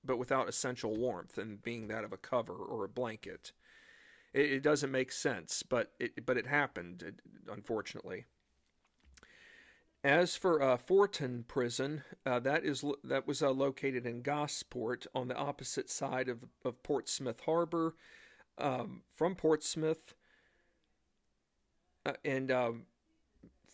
[0.04, 3.52] but without essential warmth and being that of a cover or a blanket.
[4.33, 8.24] It, it doesn't make sense, but it but it happened, unfortunately.
[10.05, 15.27] As for uh, Forton Prison, uh, that is that was uh, located in Gosport on
[15.27, 17.97] the opposite side of of Portsmouth Harbor.
[18.59, 20.15] Um, from Portsmouth,
[22.07, 22.87] uh, and um,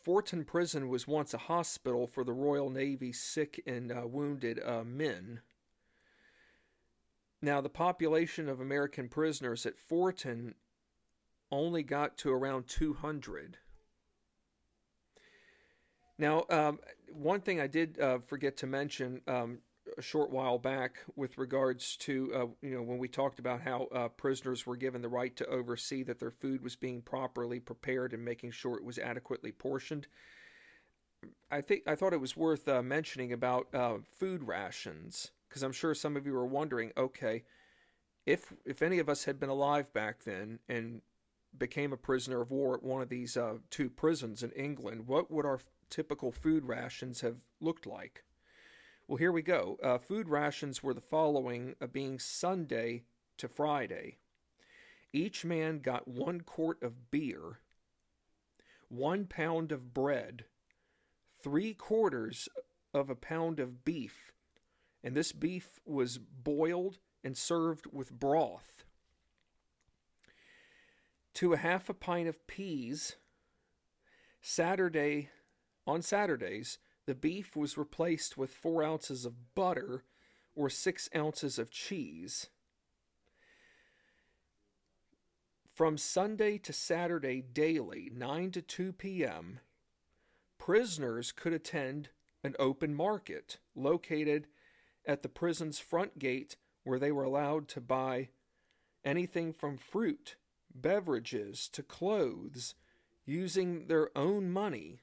[0.05, 4.85] Forton Prison was once a hospital for the Royal Navy sick and uh, wounded uh,
[4.85, 5.41] men.
[7.41, 10.55] Now, the population of American prisoners at Forton
[11.51, 13.59] only got to around 200.
[16.18, 16.79] Now, um,
[17.12, 19.59] one thing I did uh, forget to mention um,
[19.98, 23.88] a short while back with regards to uh, you know when we talked about how
[23.94, 28.12] uh, prisoners were given the right to oversee that their food was being properly prepared
[28.12, 30.07] and making sure it was adequately portioned.
[31.50, 35.72] I think I thought it was worth uh, mentioning about uh, food rations because I'm
[35.72, 37.44] sure some of you are wondering, okay,
[38.27, 41.03] if if any of us had been alive back then and
[41.57, 45.31] became a prisoner of war at one of these uh, two prisons in England, what
[45.31, 48.25] would our typical food rations have looked like?
[49.07, 49.79] Well, here we go.
[49.83, 53.05] Uh, food rations were the following, uh, being Sunday
[53.37, 54.16] to Friday.
[55.12, 57.61] Each man got one quart of beer,
[58.88, 60.47] one pound of bread,
[61.42, 62.49] three quarters
[62.92, 64.33] of a pound of beef,
[65.03, 68.85] and this beef was boiled and served with broth.
[71.35, 73.16] To a half a pint of peas,
[74.40, 75.31] Saturday,
[75.87, 80.05] on Saturdays, the beef was replaced with four ounces of butter
[80.55, 82.49] or six ounces of cheese.
[85.75, 89.59] From Sunday to Saturday daily, 9 to 2 p.m.,
[90.57, 92.11] prisoners could attend
[92.44, 94.47] an open market located
[95.05, 98.29] at the prison's front gate where they were allowed to buy
[99.05, 100.37] anything from fruit,
[100.75, 102.75] beverages, to clothes
[103.27, 105.01] using their own money.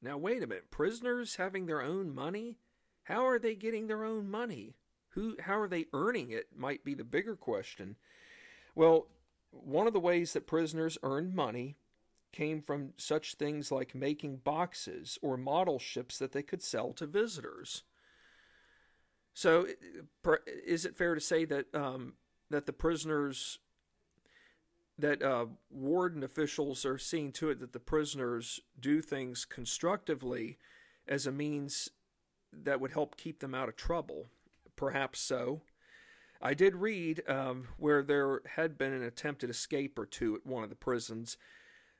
[0.00, 0.70] Now, wait a minute.
[0.70, 2.58] Prisoners having their own money?
[3.04, 4.76] How are they getting their own money?
[5.10, 6.48] Who, how are they earning it?
[6.54, 7.96] Might be the bigger question.
[8.74, 9.08] Well,
[9.50, 11.76] one of the ways that prisoners earned money
[12.32, 17.06] came from such things like making boxes or model ships that they could sell to
[17.06, 17.82] visitors.
[19.34, 19.66] So,
[20.46, 22.14] is it fair to say that um,
[22.50, 23.58] that the prisoners
[24.98, 30.58] that uh, warden officials are seeing to it that the prisoners do things constructively
[31.06, 31.90] as a means
[32.52, 34.26] that would help keep them out of trouble?
[34.76, 35.62] Perhaps so.
[36.40, 40.62] I did read um, where there had been an attempted escape or two at one
[40.62, 41.36] of the prisons.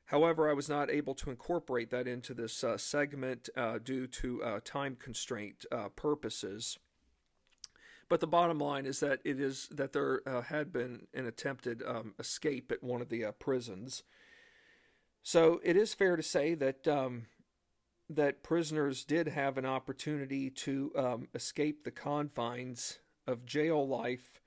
[0.07, 4.43] However, I was not able to incorporate that into this uh, segment uh, due to
[4.43, 6.79] uh, time constraint uh, purposes.
[8.09, 11.83] But the bottom line is that it is that there uh, had been an attempted
[11.87, 14.03] um, escape at one of the uh, prisons.
[15.23, 17.27] So it is fair to say that um,
[18.09, 24.41] that prisoners did have an opportunity to um, escape the confines of jail life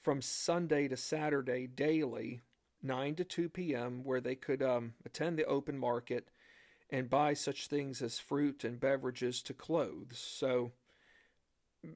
[0.00, 2.40] from Sunday to Saturday daily,
[2.82, 6.28] 9 to 2 p.m., where they could um, attend the open market
[6.88, 10.18] and buy such things as fruit and beverages to clothes.
[10.18, 10.72] So,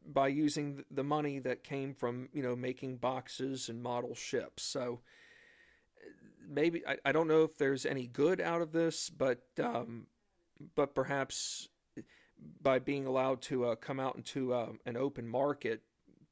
[0.06, 4.62] by using the money that came from, you know, making boxes and model ships.
[4.62, 5.00] So,
[6.48, 10.06] maybe, I, I don't know if there's any good out of this, but, um,
[10.74, 11.68] but perhaps
[12.62, 15.82] by being allowed to uh, come out into uh, an open market,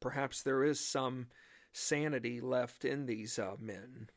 [0.01, 1.27] perhaps there is some
[1.73, 4.09] sanity left in these uh, men.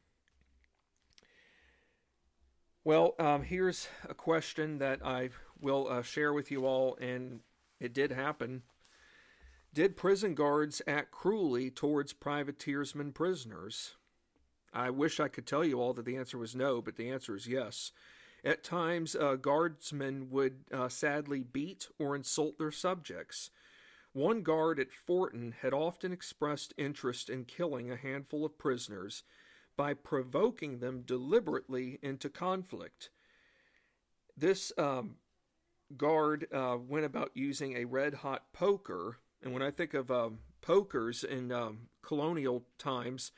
[2.83, 7.41] Well, um, here's a question that I will uh, share with you all, and
[7.79, 8.63] it did happen.
[9.73, 13.95] Did prison guards act cruelly towards privateersmen prisoners?
[14.73, 17.35] I wish I could tell you all that the answer was no, but the answer
[17.35, 17.91] is yes.
[18.43, 23.49] At times, uh, guardsmen would uh, sadly beat or insult their subjects.
[24.13, 29.23] One guard at Forton had often expressed interest in killing a handful of prisoners
[29.77, 33.09] by provoking them deliberately into conflict.
[34.35, 35.15] This um,
[35.95, 40.29] guard uh, went about using a red hot poker, and when I think of uh,
[40.61, 43.31] pokers in um, colonial times,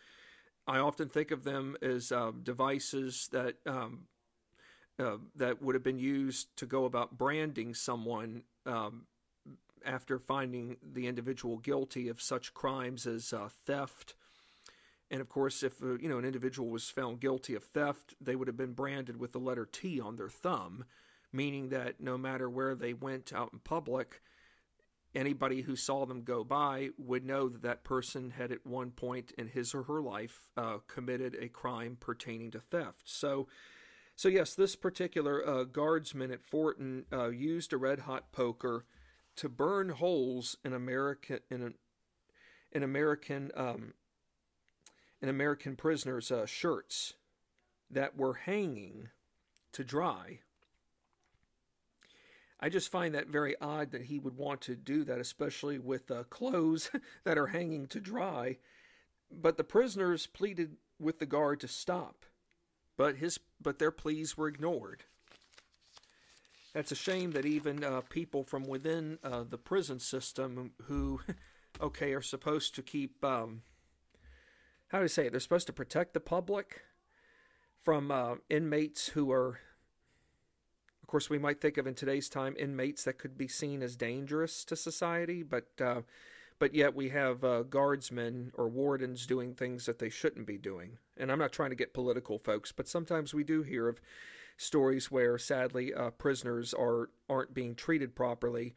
[0.68, 4.06] I often think of them as uh, devices that um,
[5.00, 9.06] uh, that would have been used to go about branding someone um,
[9.86, 14.16] after finding the individual guilty of such crimes as uh, theft.
[15.12, 18.36] And of course, if uh, you know an individual was found guilty of theft, they
[18.36, 20.86] would have been branded with the letter T on their thumb,
[21.32, 24.22] meaning that no matter where they went out in public,
[25.16, 29.32] anybody who saw them go by would know that that person had at one point
[29.38, 33.04] in his or her life uh, committed a crime pertaining to theft.
[33.06, 33.48] So,
[34.16, 38.86] so yes, this particular uh, guardsman at Forton uh, used a red hot poker
[39.36, 41.74] to burn holes in American in an
[42.72, 43.94] in American um,
[45.22, 47.14] in American prisoners' uh, shirts
[47.90, 49.10] that were hanging
[49.72, 50.40] to dry.
[52.64, 56.10] I just find that very odd that he would want to do that, especially with
[56.10, 56.90] uh, clothes
[57.26, 58.56] that are hanging to dry.
[59.30, 62.24] But the prisoners pleaded with the guard to stop,
[62.96, 65.04] but his but their pleas were ignored.
[66.74, 71.20] That's a shame that even uh, people from within uh, the prison system who,
[71.82, 73.64] okay, are supposed to keep, um,
[74.88, 75.32] how do I say it?
[75.32, 76.84] They're supposed to protect the public
[77.84, 79.60] from uh, inmates who are,
[81.14, 84.66] course, we might think of in today's time inmates that could be seen as dangerous
[84.66, 86.02] to society, but uh,
[86.58, 90.98] but yet we have uh, guardsmen or wardens doing things that they shouldn't be doing.
[91.16, 94.02] And I'm not trying to get political, folks, but sometimes we do hear of
[94.58, 98.74] stories where sadly uh, prisoners are aren't being treated properly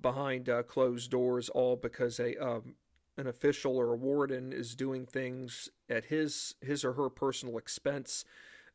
[0.00, 2.76] behind uh, closed doors, all because a um,
[3.16, 8.24] an official or a warden is doing things at his his or her personal expense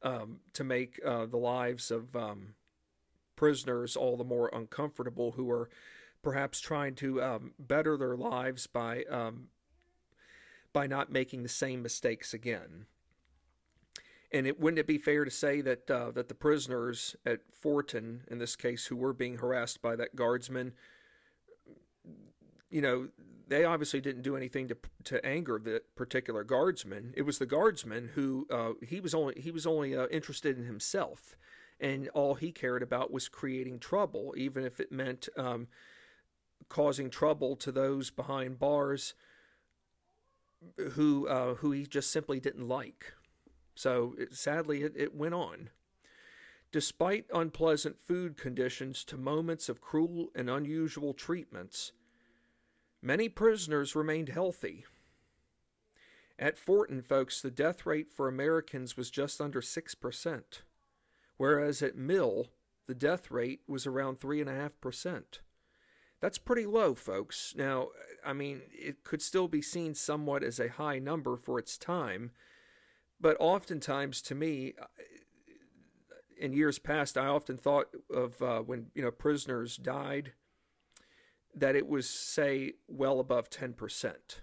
[0.02, 2.56] um, to make uh, the lives of um,
[3.42, 5.68] prisoners all the more uncomfortable who are
[6.22, 9.48] perhaps trying to um, better their lives by um,
[10.72, 12.86] by not making the same mistakes again.
[14.32, 18.26] And it wouldn't it be fair to say that uh, that the prisoners at Forton,
[18.30, 20.74] in this case, who were being harassed by that guardsman,
[22.70, 23.08] you know,
[23.48, 27.12] they obviously didn't do anything to to anger the particular guardsman.
[27.18, 30.66] It was the guardsman who uh, he was only he was only uh, interested in
[30.66, 31.36] himself,
[31.82, 35.68] and all he cared about was creating trouble, even if it meant um,
[36.70, 39.16] causing trouble to those behind bars
[40.92, 43.14] who uh, who he just simply didn't like.
[43.76, 45.70] So it, sadly, it, it went on.
[46.72, 51.92] Despite unpleasant food conditions to moments of cruel and unusual treatments,
[53.02, 54.86] many prisoners remained healthy.
[56.40, 60.44] At Forton, folks, the death rate for Americans was just under 6%,
[61.42, 62.50] whereas at Mill,
[62.88, 65.24] the death rate was around 3.5%.
[66.22, 67.56] That's pretty low, folks.
[67.58, 67.88] Now,
[68.24, 72.30] I mean, it could still be seen somewhat as a high number for its time,
[73.20, 74.86] but oftentimes to me, uh,
[76.39, 80.34] in years past, I often thought of uh, when you know prisoners died
[81.56, 84.42] that it was say well above ten percent.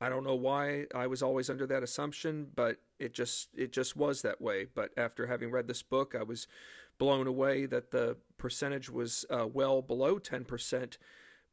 [0.00, 3.96] I don't know why I was always under that assumption, but it just it just
[3.96, 4.66] was that way.
[4.74, 6.46] But after having read this book, I was
[6.98, 10.98] blown away that the percentage was uh, well below ten percent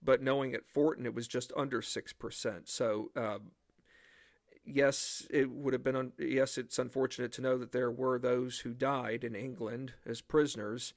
[0.03, 2.67] but knowing at Forton it was just under 6%.
[2.67, 3.39] So, uh,
[4.65, 8.59] yes, it would have been, un- yes, it's unfortunate to know that there were those
[8.59, 10.93] who died in England as prisoners,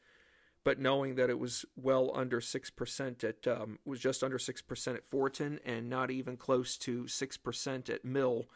[0.67, 5.09] but knowing that it was well under 6% at, um, was just under 6% at
[5.09, 8.47] Forton and not even close to 6% at Mill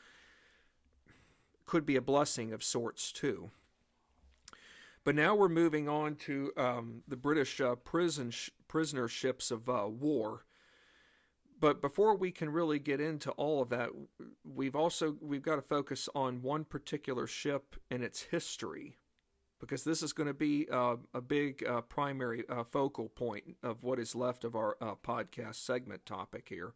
[1.66, 3.52] could be a blessing of sorts too.
[5.04, 9.68] But now we're moving on to um, the British uh, prison sh- prisoner ships of
[9.68, 10.44] uh, war.
[11.60, 13.90] But before we can really get into all of that,
[14.42, 18.96] we've also we've got to focus on one particular ship and its history,
[19.60, 23.84] because this is going to be uh, a big uh, primary uh, focal point of
[23.84, 26.72] what is left of our uh, podcast segment topic here.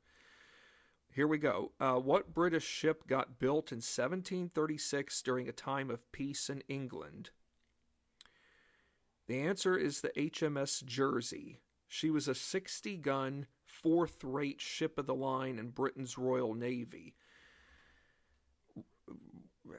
[1.10, 1.72] Here we go.
[1.80, 7.30] Uh, what British ship got built in 1736 during a time of peace in England?
[9.26, 11.60] The answer is the HMS Jersey.
[11.88, 17.14] She was a 60 gun, fourth rate ship of the line in Britain's Royal Navy.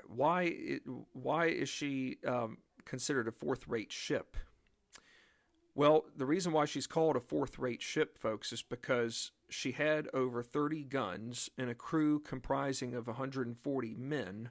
[0.07, 0.79] Why,
[1.11, 4.37] why is she um, considered a fourth rate ship?
[5.73, 10.07] Well, the reason why she's called a fourth rate ship, folks, is because she had
[10.13, 14.49] over 30 guns and a crew comprising of 140 men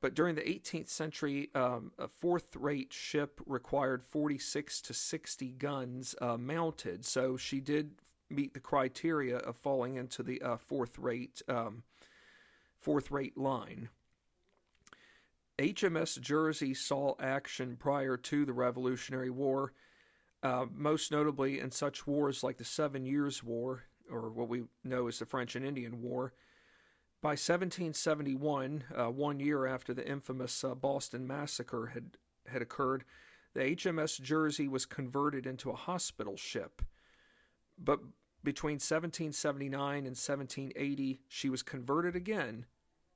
[0.00, 6.14] but during the 18th century, um, a fourth rate ship required 46 to 60 guns
[6.20, 7.04] uh, mounted.
[7.04, 7.92] So she did
[8.28, 11.82] meet the criteria of falling into the uh, fourth rate um,
[12.78, 13.88] fourth rate line.
[15.58, 19.72] HMS Jersey saw action prior to the Revolutionary War,
[20.42, 25.08] uh, most notably in such wars like the Seven Years' War, or what we know
[25.08, 26.34] as the French and Indian War,
[27.22, 33.04] by 1771, uh, one year after the infamous uh, Boston Massacre had, had occurred,
[33.54, 36.82] the HMS Jersey was converted into a hospital ship.
[37.78, 38.00] But
[38.44, 42.66] between 1779 and 1780, she was converted again,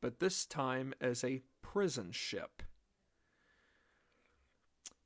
[0.01, 2.63] but this time as a prison ship.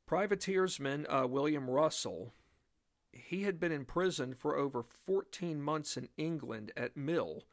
[0.08, 2.34] Privateersman uh, William Russell,
[3.12, 7.44] he had been in prison for over 14 months in England at Mill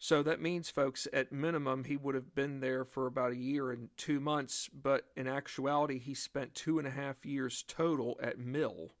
[0.00, 3.72] so that means, folks, at minimum, he would have been there for about a year
[3.72, 8.38] and two months, but in actuality, he spent two and a half years total at
[8.38, 8.94] Mill.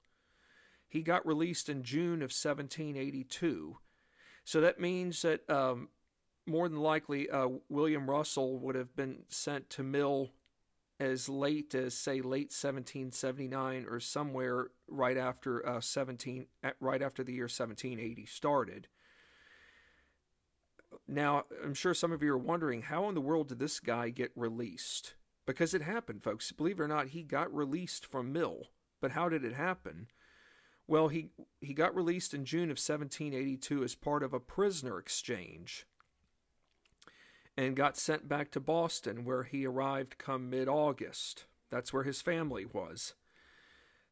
[0.88, 3.78] He got released in June of 1782.
[4.44, 5.88] So that means that um,
[6.48, 10.30] more than likely, uh, William Russell would have been sent to Mill
[10.98, 16.46] as late as, say, late 1779 or somewhere right after uh, 17,
[16.80, 18.88] right after the year 1780 started.
[21.06, 24.08] Now, I'm sure some of you are wondering how in the world did this guy
[24.08, 25.14] get released?
[25.46, 26.50] Because it happened, folks.
[26.50, 28.64] Believe it or not, he got released from Mill.
[29.00, 30.08] But how did it happen?
[30.86, 31.28] Well, he,
[31.60, 35.86] he got released in June of 1782 as part of a prisoner exchange
[37.58, 41.46] and got sent back to Boston, where he arrived come mid August.
[41.70, 43.14] That's where his family was.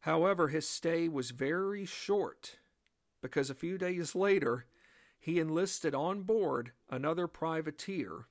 [0.01, 2.59] However, his stay was very short
[3.23, 4.67] because a few days later,
[5.21, 8.27] he enlisted on board another privateer.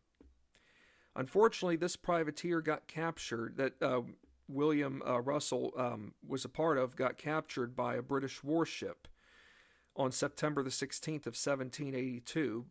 [1.15, 4.01] Unfortunately, this privateer got captured, that uh,
[4.49, 9.07] William uh, Russell um, was a part of, got captured by a British warship.
[9.95, 12.65] on September the 16th of 1782.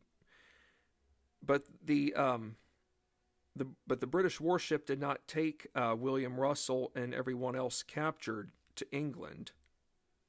[1.44, 2.56] But the um,
[3.56, 8.50] the but the British warship did not take uh, William Russell and everyone else captured
[8.76, 9.52] to England.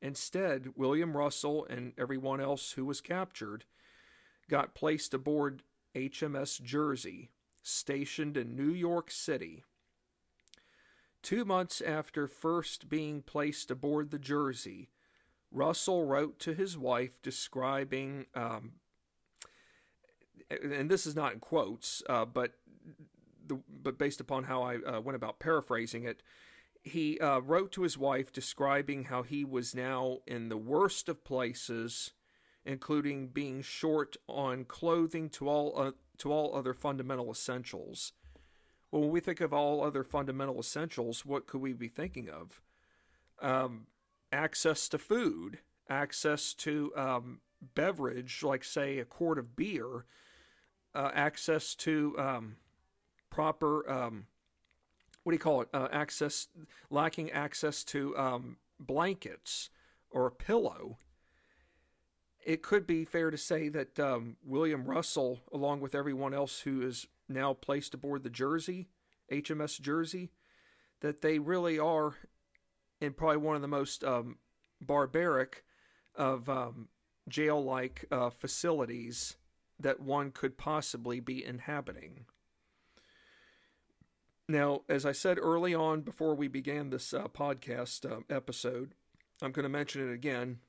[0.01, 3.65] Instead, William Russell and everyone else who was captured
[4.49, 5.63] got placed aboard
[5.95, 7.31] HMS Jersey,
[7.63, 9.63] stationed in New York City.
[11.23, 14.89] Two months after first being placed aboard the Jersey,
[15.51, 18.73] Russell wrote to his wife describing, um,
[20.49, 22.53] and this is not in quotes, uh, but
[23.47, 26.21] the, but based upon how I uh, went about paraphrasing it,
[26.83, 31.23] he uh, wrote to his wife describing how he was now in the worst of
[31.23, 32.11] places,
[32.63, 38.13] including being short on clothing to all uh, to all other fundamental essentials.
[38.91, 42.61] Well, when we think of all other fundamental essentials, what could we be thinking of?
[43.41, 43.87] Um,
[44.31, 45.59] access to food,
[45.89, 47.39] access to um,
[47.73, 50.05] beverage, like say a quart of beer,
[50.95, 52.55] uh, access to um,
[53.29, 54.27] proper um,
[55.25, 55.69] what do you call it?
[55.73, 56.47] Uh, access,
[56.91, 59.71] lacking access to um, blankets
[60.11, 60.99] or a pillow.
[62.45, 66.83] It could be fair to say that um, William Russell, along with everyone else who
[66.83, 68.87] is now placed aboard the Jersey,
[69.31, 70.29] HMS Jersey,
[71.01, 72.13] that they really are
[73.01, 74.37] in probably one of the most um,
[74.79, 75.63] barbaric
[76.13, 76.89] of um,
[77.27, 79.37] jail like uh, facilities
[79.79, 82.25] that one could possibly be inhabiting.
[84.47, 88.93] Now, as I said early on before we began this uh, podcast uh, episode,
[89.41, 90.59] I'm going to mention it again.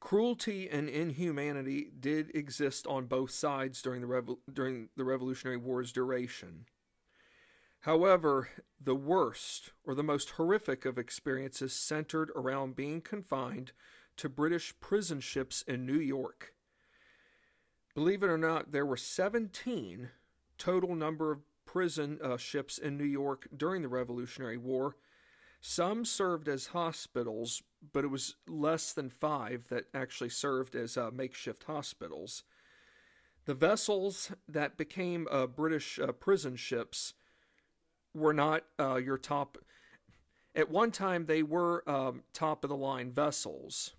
[0.00, 5.92] Cruelty and inhumanity did exist on both sides during the Revo- during the Revolutionary War's
[5.92, 6.66] duration.
[7.80, 8.48] However,
[8.78, 13.72] the worst or the most horrific of experiences centered around being confined
[14.18, 16.54] to British prison ships in New York.
[17.94, 20.10] Believe it or not, there were 17
[20.58, 24.96] total number of prison uh, ships in New York during the Revolutionary War.
[25.60, 27.62] Some served as hospitals,
[27.92, 32.44] but it was less than five that actually served as uh, makeshift hospitals.
[33.44, 37.14] The vessels that became uh, British uh, prison ships
[38.14, 39.58] were not uh, your top.
[40.54, 43.94] At one time, they were um, top of the line vessels.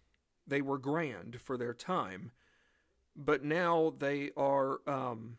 [0.48, 2.32] They were grand for their time,
[3.16, 5.38] but now they are um,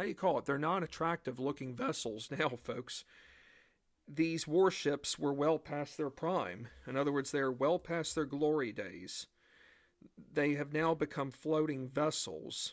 [0.00, 0.46] how do you call it?
[0.46, 3.04] They're non attractive looking vessels now, folks.
[4.08, 6.68] These warships were well past their prime.
[6.86, 9.26] In other words, they are well past their glory days.
[10.32, 12.72] They have now become floating vessels.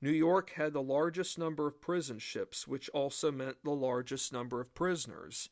[0.00, 4.60] New York had the largest number of prison ships, which also meant the largest number
[4.60, 5.48] of prisoners.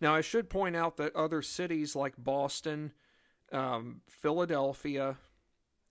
[0.00, 2.92] Now, I should point out that other cities like Boston,
[3.50, 5.16] um, Philadelphia,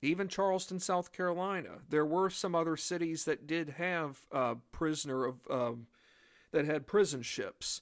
[0.02, 1.80] even Charleston, South Carolina.
[1.90, 5.88] There were some other cities that did have uh, prisoner of um,
[6.52, 7.82] that had prison ships,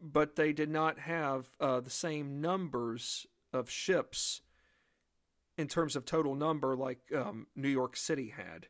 [0.00, 4.42] but they did not have uh, the same numbers of ships
[5.56, 8.66] in terms of total number like um, New York City had,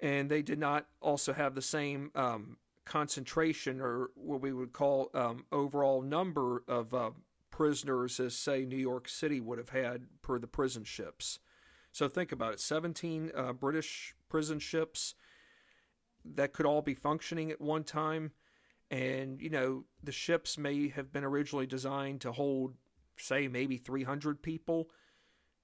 [0.00, 5.10] and they did not also have the same um, concentration or what we would call
[5.14, 7.10] um, overall number of uh,
[7.50, 11.38] prisoners as say New York City would have had per the prison ships.
[11.94, 15.14] So think about it 17 uh, British prison ships
[16.24, 18.32] that could all be functioning at one time.
[18.90, 22.74] And, you know, the ships may have been originally designed to hold,
[23.16, 24.90] say, maybe 300 people.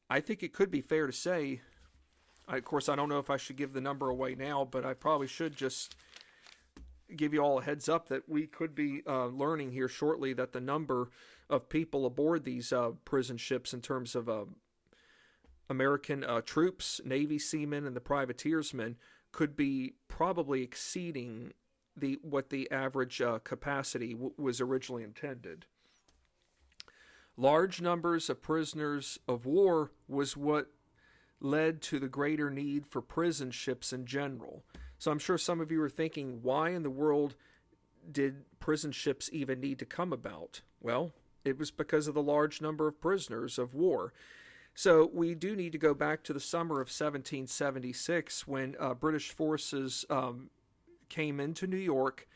[0.09, 1.63] I think it could be fair to say,
[2.47, 4.87] I, of course, I don't know if I should give the number away now, but
[4.87, 5.97] I probably should just
[7.17, 10.53] give you all a heads up that we could be uh, learning here shortly that
[10.53, 11.11] the number
[11.49, 14.45] of people aboard these uh, prison ships in terms of uh,
[15.71, 18.97] American uh, troops, Navy seamen, and the privateersmen
[19.33, 21.53] could be probably exceeding
[21.97, 25.67] the what the average uh, capacity w- was originally intended.
[27.37, 30.73] Large numbers of prisoners of war was what
[31.41, 34.65] led to the greater need for prison ships in general.
[34.99, 37.37] So I'm sure some of you are thinking, why in the world
[38.11, 40.61] did prison ships even need to come about?
[40.81, 41.13] Well,
[41.45, 44.13] it was because of the large number of prisoners of war.
[44.75, 49.31] So we do need to go back to the summer of 1776 when uh, British
[49.31, 50.51] forces um,
[51.09, 52.27] came into New York,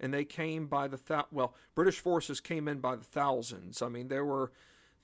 [0.00, 3.80] and they came by the th- well, British forces came in by the thousands.
[3.80, 4.52] I mean, there were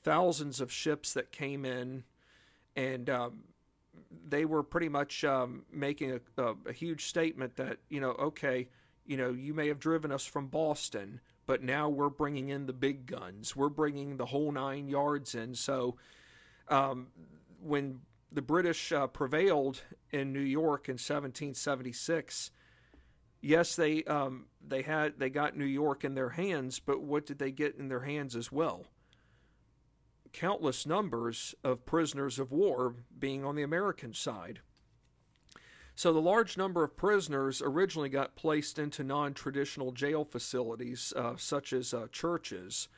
[0.03, 2.05] thousands of ships that came in,
[2.77, 3.45] and um,
[4.29, 8.69] they were pretty much um, making a, a, a huge statement that you know, okay,
[9.07, 12.73] you know, you may have driven us from Boston, but now we're bringing in the
[12.73, 13.57] big guns.
[13.57, 15.55] We're bringing the whole nine yards in.
[15.55, 15.97] So
[16.71, 17.09] um,
[17.63, 18.01] when
[18.33, 22.51] the British uh, prevailed in New York in 1776,
[23.41, 27.39] yes, they um, they had they got New York in their hands, but what did
[27.39, 28.87] they get in their hands as well?
[30.33, 34.61] Countless numbers of prisoners of war being on the American side.
[35.97, 41.75] So the large number of prisoners originally got placed into non-traditional jail facilities, uh, such
[41.75, 42.89] as uh, churches,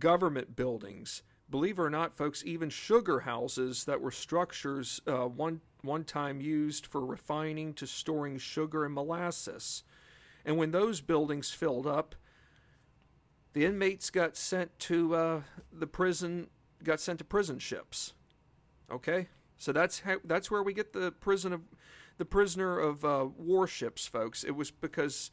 [0.00, 1.22] government buildings.
[1.54, 6.40] Believe it or not, folks, even sugar houses that were structures uh, one one time
[6.40, 9.84] used for refining to storing sugar and molasses.
[10.44, 12.16] And when those buildings filled up,
[13.52, 15.40] the inmates got sent to uh,
[15.72, 16.48] the prison,
[16.82, 18.14] got sent to prison ships.
[18.90, 21.60] Okay, so that's how that's where we get the prison of
[22.18, 24.42] the prisoner of uh, warships, folks.
[24.42, 25.30] It was because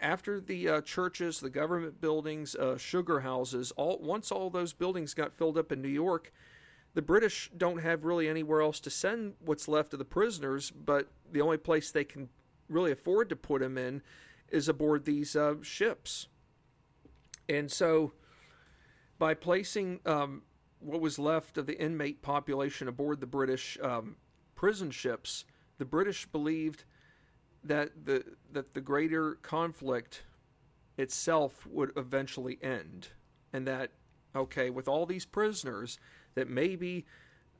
[0.00, 5.14] after the uh, churches, the government buildings, uh, sugar houses, all once all those buildings
[5.14, 6.32] got filled up in New York,
[6.94, 10.70] the British don't have really anywhere else to send what's left of the prisoners.
[10.70, 12.28] But the only place they can
[12.68, 14.02] really afford to put them in
[14.48, 16.28] is aboard these uh, ships.
[17.48, 18.12] And so,
[19.18, 20.42] by placing um,
[20.80, 24.16] what was left of the inmate population aboard the British um,
[24.54, 25.44] prison ships,
[25.78, 26.84] the British believed
[27.68, 30.22] that the that the greater conflict
[30.96, 33.08] itself would eventually end,
[33.52, 33.92] and that
[34.34, 35.98] okay, with all these prisoners,
[36.34, 37.06] that maybe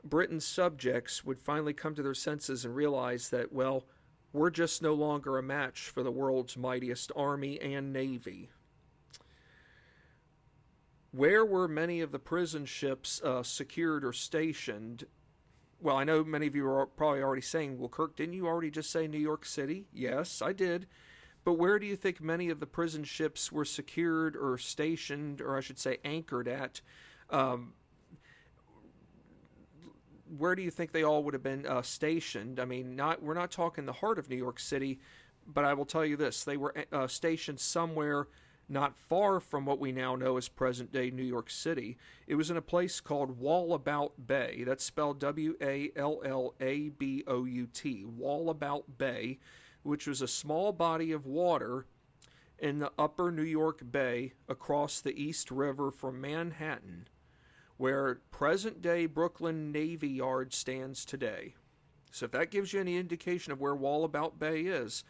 [0.05, 3.85] Britain's subjects would finally come to their senses and realize that well,
[4.33, 8.51] we're just no longer a match for the world's mightiest army and navy.
[11.11, 15.05] Where were many of the prison ships uh, secured or stationed
[15.81, 18.71] well, I know many of you are probably already saying, well, Kirk, didn't you already
[18.71, 19.87] just say New York City?
[19.93, 20.87] Yes, I did.
[21.45, 25.57] But where do you think many of the prison ships were secured or stationed, or
[25.57, 26.81] I should say anchored at?
[27.31, 27.75] Um,
[30.37, 32.61] where do you think they all would have been uh, stationed?
[32.61, 35.01] I mean, not we're not talking the heart of New York City,
[35.47, 38.27] but I will tell you this: they were uh, stationed somewhere
[38.69, 41.97] not far from what we now know as present day New York City.
[42.27, 44.63] It was in a place called Wallabout Bay.
[44.65, 48.05] That's spelled W A L L A B O U T.
[48.05, 49.39] Wallabout Bay,
[49.83, 51.87] which was a small body of water
[52.59, 57.09] in the upper New York Bay across the East River from Manhattan,
[57.77, 61.55] where present day Brooklyn Navy Yard stands today.
[62.11, 65.05] So, if that gives you any indication of where Wallabout Bay is,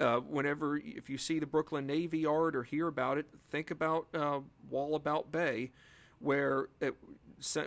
[0.00, 4.06] uh, whenever if you see the Brooklyn Navy Yard or hear about it, think about
[4.14, 4.40] uh,
[4.70, 5.72] Wallabout Bay,
[6.18, 6.94] where it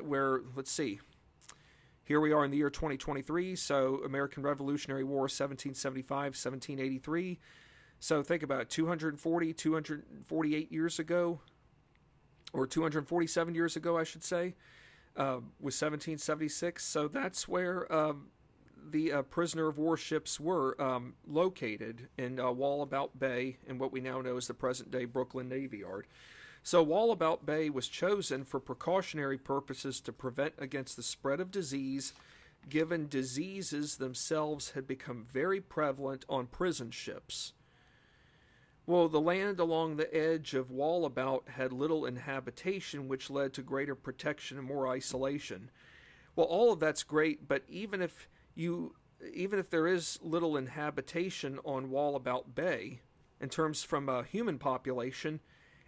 [0.03, 0.99] where let's see.
[2.03, 7.39] Here we are in the year 2023, so American Revolutionary War 1775, 1783.
[7.99, 11.39] So think about it, 240, 248 years ago,
[12.51, 14.55] or 247 years ago, I should say,
[15.17, 16.83] uh, was 1776.
[16.83, 18.29] So that's where um,
[18.91, 23.91] the uh, prisoner of war ships were um, located in uh, Wallabout Bay in what
[23.91, 26.07] we now know as the present day Brooklyn Navy Yard.
[26.63, 32.13] So, Wallabout Bay was chosen for precautionary purposes to prevent against the spread of disease,
[32.67, 37.53] given diseases themselves had become very prevalent on prison ships.
[38.85, 43.95] Well, the land along the edge of Wallabout had little inhabitation, which led to greater
[43.95, 45.69] protection and more isolation.
[46.35, 48.27] Well, all of that's great, but even if
[48.59, 48.93] you
[49.33, 53.01] even if there is little inhabitation on Wallabout Bay
[53.41, 55.39] in terms from a human population,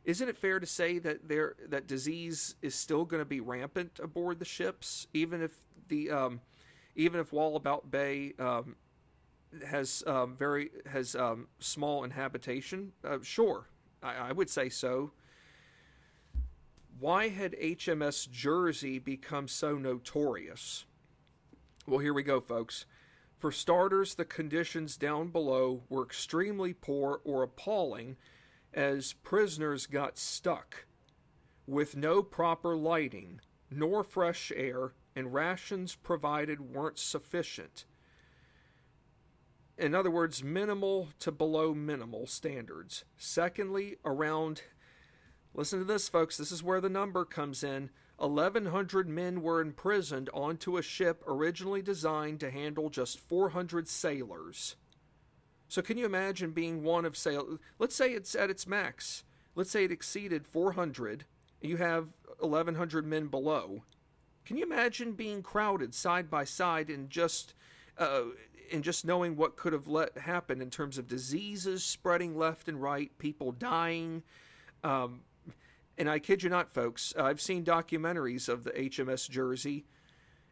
[0.04, 4.00] isn't it fair to say that there that disease is still going to be rampant
[4.02, 5.52] aboard the ships, even if
[5.90, 6.42] the um,
[6.96, 8.76] even if Wallabout Bay um,
[9.66, 12.92] has um, very has um, small inhabitation?
[13.04, 13.68] Uh, sure,
[14.02, 15.12] I, I would say so.
[17.00, 20.86] Why had HMS Jersey become so notorious?
[21.88, 22.86] Well, here we go, folks.
[23.40, 28.18] For starters, the conditions down below were extremely poor or appalling
[28.74, 30.86] as prisoners got stuck
[31.66, 37.86] with no proper lighting, nor fresh air, and rations provided weren't sufficient.
[39.78, 43.06] In other words, minimal to below minimal standards.
[43.18, 44.62] Secondly, around,
[45.56, 47.90] listen to this, folks, this is where the number comes in
[48.22, 54.76] 1,100 men were imprisoned onto a ship originally designed to handle just 400 sailors.
[55.68, 57.58] So, can you imagine being one of sail?
[57.80, 59.24] Let's say it's at its max.
[59.56, 61.26] Let's say it exceeded 400.
[61.62, 62.10] And you have
[62.40, 63.84] 1,100 men below.
[64.46, 67.54] Can you imagine being crowded side by side and just,
[67.98, 68.24] uh,
[68.72, 72.82] and just knowing what could have let happen in terms of diseases spreading left and
[72.82, 74.24] right, people dying,
[74.84, 75.22] Um,
[76.02, 79.86] and I kid you not, folks, I've seen documentaries of the HMS Jersey,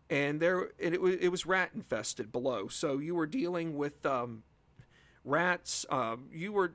[0.08, 2.68] and there and it was it was rat infested below.
[2.68, 4.44] So you were dealing with um,
[5.26, 5.88] rats.
[5.90, 6.74] Um, you were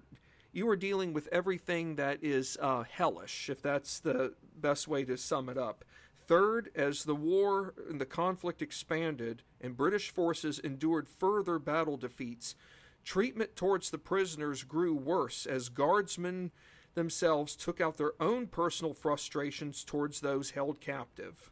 [0.53, 5.17] you were dealing with everything that is uh, hellish, if that's the best way to
[5.17, 5.85] sum it up.
[6.27, 12.57] Third, as the war and the conflict expanded and British forces endured further battle defeats,
[13.05, 16.51] treatment towards the prisoners grew worse as guardsmen
[16.95, 21.51] themselves took out their own personal frustrations towards those held captive.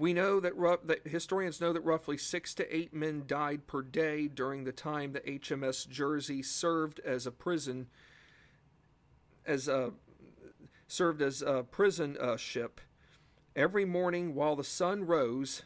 [0.00, 0.54] We know that,
[0.86, 5.12] that, historians know that roughly six to eight men died per day during the time
[5.12, 7.86] the HMS Jersey served as a prison,
[9.44, 9.92] as a
[10.88, 12.80] served as a prison uh, ship.
[13.54, 15.64] Every morning, while the sun rose,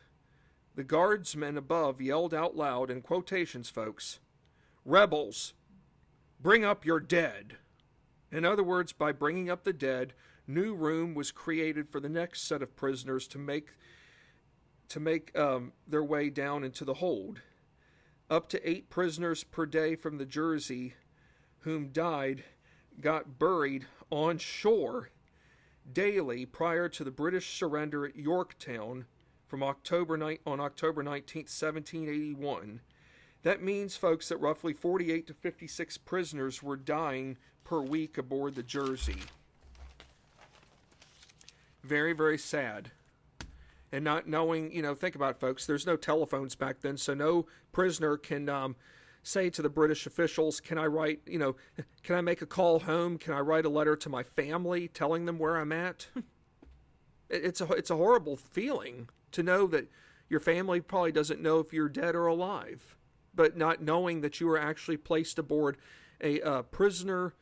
[0.75, 4.19] the guardsmen above yelled out loud in quotations, folks,
[4.85, 5.55] "Rebels,
[6.41, 7.59] bring up your dead."
[8.33, 10.15] In other words, by bringing up the dead,
[10.47, 13.71] new room was created for the next set of prisoners to make
[14.89, 17.41] to make um, their way down into the hold.
[18.29, 20.95] Up to eight prisoners per day from the Jersey,
[21.61, 22.45] whom died,
[23.01, 25.11] got buried on shore
[25.91, 29.07] daily prior to the British surrender at Yorktown
[29.47, 32.81] from October ni- on October 19, 1781.
[33.43, 38.63] That means, folks, that roughly 48 to 56 prisoners were dying per week aboard the
[38.63, 39.19] Jersey.
[41.83, 42.93] Very, very sad
[43.95, 45.67] and not knowing, you know, think about it, folks.
[45.67, 48.75] There's no telephones back then, so no prisoner can um,
[49.23, 51.55] say to the British officials, "Can I write, you know,
[52.03, 53.19] can I make a call home?
[53.19, 56.09] Can I write a letter to my family telling them where I'm at?"
[57.31, 59.89] it's a it's a horrible feeling to know that
[60.29, 62.97] your family probably doesn't know if you're dead or alive,
[63.33, 65.77] but not knowing that you were actually placed aboard
[66.21, 67.35] a uh, prisoner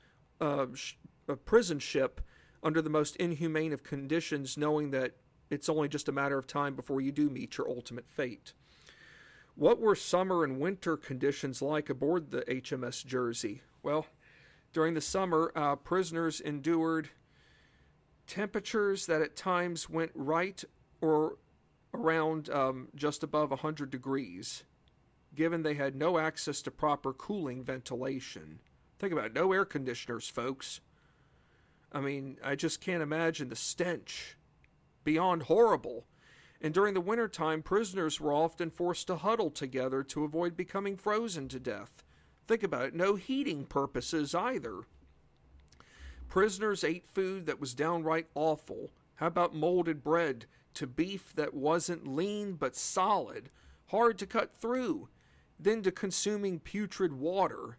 [0.43, 2.21] a prison ship
[2.63, 5.13] under the most inhumane of conditions, knowing that
[5.51, 8.53] it's only just a matter of time before you do meet your ultimate fate.
[9.55, 13.63] What were summer and winter conditions like aboard the HMS Jersey?
[13.83, 14.07] Well,
[14.73, 17.11] during the summer, uh, prisoners endured
[18.27, 20.65] temperatures that at times went right
[21.03, 21.37] or
[21.93, 24.65] around um, just above 100 degrees,
[25.35, 28.61] given they had no access to proper cooling ventilation.
[29.03, 30.81] Think about it, no air conditioners, folks.
[31.91, 34.37] I mean, I just can't imagine the stench
[35.03, 36.07] beyond horrible.
[36.61, 40.97] And during the winter time, prisoners were often forced to huddle together to avoid becoming
[40.97, 42.05] frozen to death.
[42.47, 44.83] Think about it, no heating purposes either.
[46.29, 48.93] Prisoners ate food that was downright awful.
[49.17, 53.51] How about molded bread to beef that wasn't lean but solid,
[53.87, 55.09] hard to cut through?
[55.59, 57.79] Then to consuming putrid water.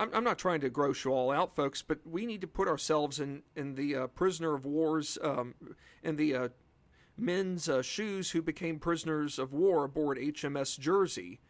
[0.00, 2.66] I'm, I'm not trying to gross you all out, folks, but we need to put
[2.66, 5.54] ourselves in in the uh, prisoner of war's um,
[6.02, 6.48] in the uh,
[7.18, 11.40] men's uh, shoes who became prisoners of war aboard HMS Jersey.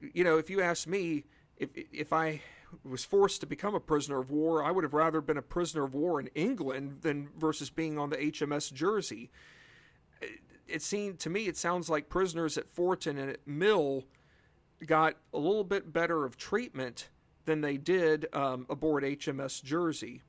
[0.00, 1.24] You know, if you ask me,
[1.56, 2.42] if if I
[2.82, 5.84] was forced to become a prisoner of war, I would have rather been a prisoner
[5.84, 9.30] of war in England than versus being on the HMS Jersey.
[10.66, 14.04] It, seemed to me, it sounds like prisoners at Forton and at Mill
[14.86, 17.08] got a little bit better of treatment
[17.48, 20.20] than they did um, aboard HMS Jersey.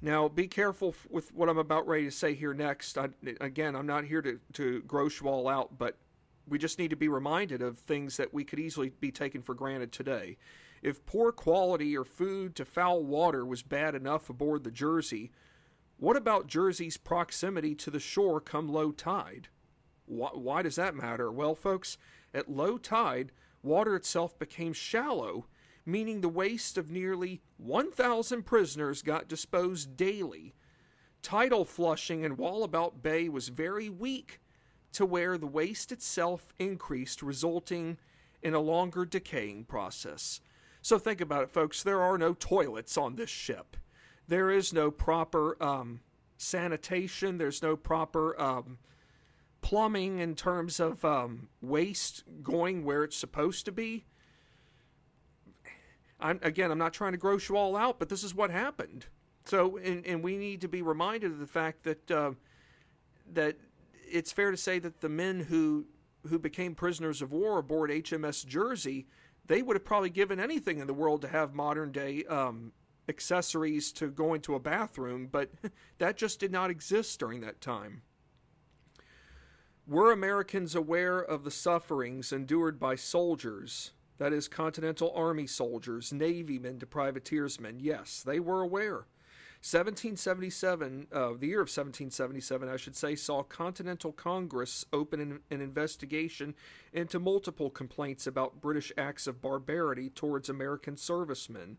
[0.00, 2.96] Now, be careful with what I'm about ready to say here next.
[2.96, 3.08] I,
[3.40, 5.96] again, I'm not here to, to gross you all out, but
[6.48, 9.52] we just need to be reminded of things that we could easily be taken for
[9.52, 10.36] granted today.
[10.80, 15.32] If poor quality or food to foul water was bad enough aboard the Jersey,
[15.96, 19.48] what about Jersey's proximity to the shore come low tide?
[20.06, 21.32] Why, why does that matter?
[21.32, 21.98] Well, folks,
[22.32, 23.32] at low tide,
[23.62, 25.46] water itself became shallow,
[25.84, 30.54] meaning the waste of nearly 1,000 prisoners got disposed daily.
[31.22, 34.40] Tidal flushing in Wallabout Bay was very weak,
[34.92, 37.98] to where the waste itself increased, resulting
[38.42, 40.40] in a longer decaying process.
[40.80, 41.82] So think about it, folks.
[41.82, 43.76] There are no toilets on this ship.
[44.26, 46.00] There is no proper um,
[46.36, 47.38] sanitation.
[47.38, 48.78] There's no proper um,
[49.60, 54.04] plumbing in terms of um, waste going where it's supposed to be.
[56.20, 59.06] I'm, again, I'm not trying to gross you all out, but this is what happened.
[59.44, 62.32] So, and, and we need to be reminded of the fact that uh,
[63.32, 63.56] that
[64.10, 65.86] it's fair to say that the men who
[66.28, 69.06] who became prisoners of war aboard HMS Jersey,
[69.46, 72.72] they would have probably given anything in the world to have modern day um,
[73.08, 75.50] accessories to go into a bathroom, but
[75.98, 78.02] that just did not exist during that time.
[79.88, 86.58] Were Americans aware of the sufferings endured by soldiers That is, Continental Army soldiers, Navy
[86.58, 87.76] men to privateersmen.
[87.78, 89.06] Yes, they were aware.
[89.64, 95.62] 1777, uh, the year of 1777, I should say, saw Continental Congress open an, an,
[95.62, 96.54] investigation
[96.92, 101.78] into multiple complaints about British acts of barbarity towards American servicemen.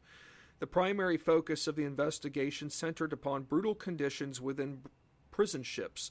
[0.57, 4.81] The primary focus of the investigation centered upon brutal conditions within
[5.29, 6.09] prison ships.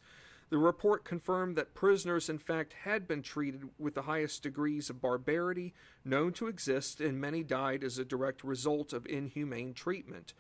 [0.51, 5.01] The report confirmed that prisoners, in fact, had been treated with the highest degrees of
[5.01, 5.75] barbarity
[6.05, 10.33] known to exist, and many died as a direct result of inhumane treatment.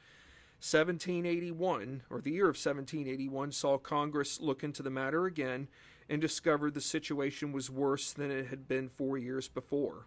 [0.60, 5.68] 1781, or the year of 1781, saw Congress look into the matter again
[6.08, 10.06] and discovered the situation was worse than it had been four years before.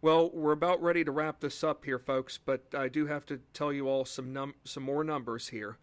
[0.00, 3.40] Well, we're about ready to wrap this up here, folks, but I do have to
[3.52, 5.78] tell you all some num- some more numbers here.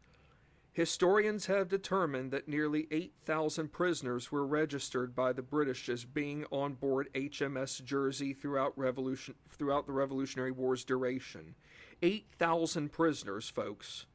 [0.76, 6.74] Historians have determined that nearly 8,000 prisoners were registered by the British as being on
[6.74, 11.56] board HMS Jersey throughout, revolution, throughout the Revolutionary War's duration.
[12.02, 14.06] 8,000 prisoners, folks.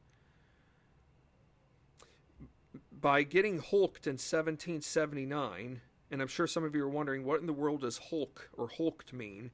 [2.91, 5.81] By getting hulked in 1779,
[6.11, 8.67] and I'm sure some of you are wondering what in the world does hulk or
[8.67, 9.49] hulked mean?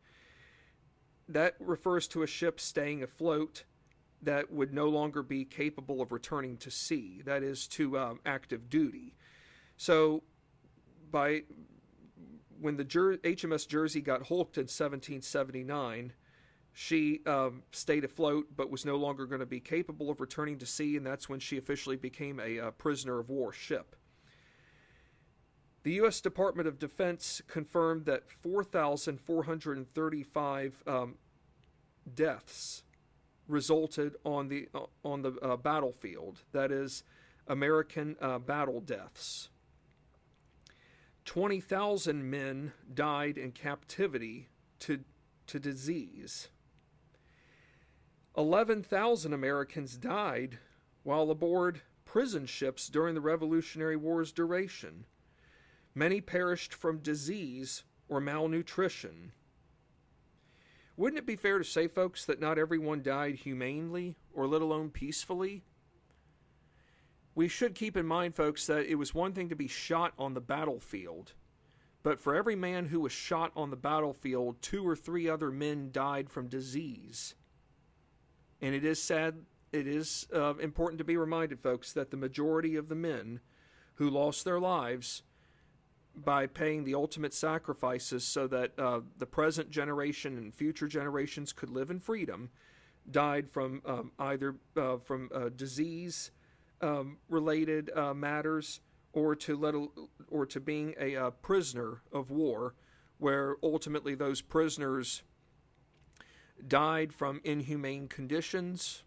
[1.29, 3.63] That refers to a ship staying afloat
[4.27, 8.69] that would no longer be capable of returning to sea, that is, to um, active
[8.69, 9.15] duty.
[9.77, 10.21] So,
[11.09, 11.43] by
[12.59, 16.11] when the Jer- HMS Jersey got hulked in 1779,
[16.73, 20.65] she um, stayed afloat but was no longer going to be capable of returning to
[20.65, 23.95] sea, and that's when she officially became a, a prisoner of war ship.
[25.83, 26.19] The U.S.
[26.19, 31.15] Department of Defense confirmed that 4,435 um,
[32.13, 32.83] deaths
[33.47, 36.41] resulted on the uh, on the uh, battlefield.
[36.51, 37.03] That is,
[37.47, 39.49] American uh, battle deaths.
[41.25, 44.47] 20,000 men died in captivity
[44.79, 45.01] to,
[45.45, 46.47] to disease.
[48.37, 50.57] 11,000 Americans died
[51.03, 55.03] while aboard prison ships during the Revolutionary War's duration.
[55.93, 59.33] Many perished from disease or malnutrition.
[60.97, 64.89] Wouldn't it be fair to say, folks, that not everyone died humanely or let alone
[64.89, 65.63] peacefully?
[67.35, 70.33] We should keep in mind, folks, that it was one thing to be shot on
[70.33, 71.33] the battlefield,
[72.01, 75.91] but for every man who was shot on the battlefield, two or three other men
[75.91, 77.35] died from disease.
[78.59, 79.35] And it is sad,
[79.71, 83.39] it is uh, important to be reminded, folks, that the majority of the men
[83.95, 85.21] who lost their lives
[86.23, 91.69] by paying the ultimate sacrifices so that uh, the present generation and future generations could
[91.69, 92.49] live in freedom
[93.09, 96.31] died from um, either uh, from uh, disease
[96.81, 98.81] um, related uh, matters
[99.13, 99.87] or to let a,
[100.29, 102.73] or to being a uh, prisoner of war
[103.19, 105.23] where ultimately those prisoners
[106.67, 109.03] died from inhumane conditions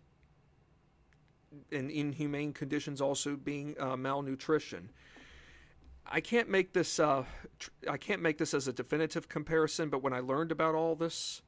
[1.73, 4.91] and inhumane conditions also being uh, malnutrition
[6.11, 6.99] I can't make this.
[6.99, 7.25] Uh,
[7.59, 9.89] tr- I can't make this as a definitive comparison.
[9.89, 11.43] But when I learned about all this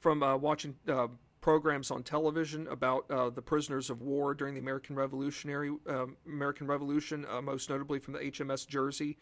[0.00, 1.08] from uh, watching uh,
[1.40, 6.66] programs on television about uh, the prisoners of war during the American Revolutionary um, American
[6.66, 9.16] Revolution, uh, most notably from the HMS Jersey,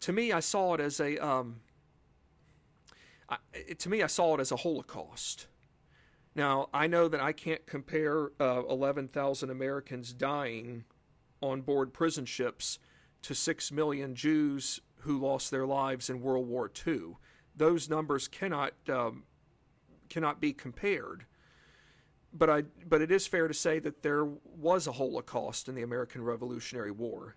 [0.00, 1.16] to me, I saw it as a.
[1.18, 1.60] Um,
[3.28, 5.46] I, it, to me, I saw it as a Holocaust.
[6.34, 10.82] Now, I know that I can't compare uh, 11,000 Americans dying
[11.40, 12.80] on board prison ships
[13.24, 17.16] to 6 million Jews who lost their lives in World War II.
[17.56, 19.24] Those numbers cannot um,
[20.08, 21.24] cannot be compared.
[22.32, 25.82] But I but it is fair to say that there was a Holocaust in the
[25.82, 27.36] American Revolutionary War,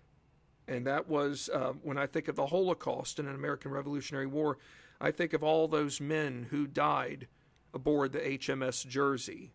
[0.66, 4.58] and that was um, when I think of the Holocaust in an American Revolutionary War,
[5.00, 7.28] I think of all those men who died
[7.72, 9.52] aboard the HMS Jersey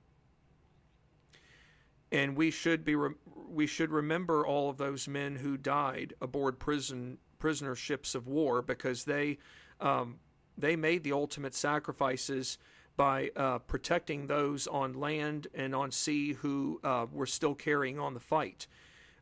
[2.13, 3.15] and we should be re-
[3.49, 8.61] we should remember all of those men who died aboard prison prisoner ships of war
[8.61, 9.37] because they
[9.81, 10.19] um,
[10.57, 12.57] they made the ultimate sacrifices
[12.95, 18.13] by uh, protecting those on land and on sea who uh, were still carrying on
[18.13, 18.67] the fight.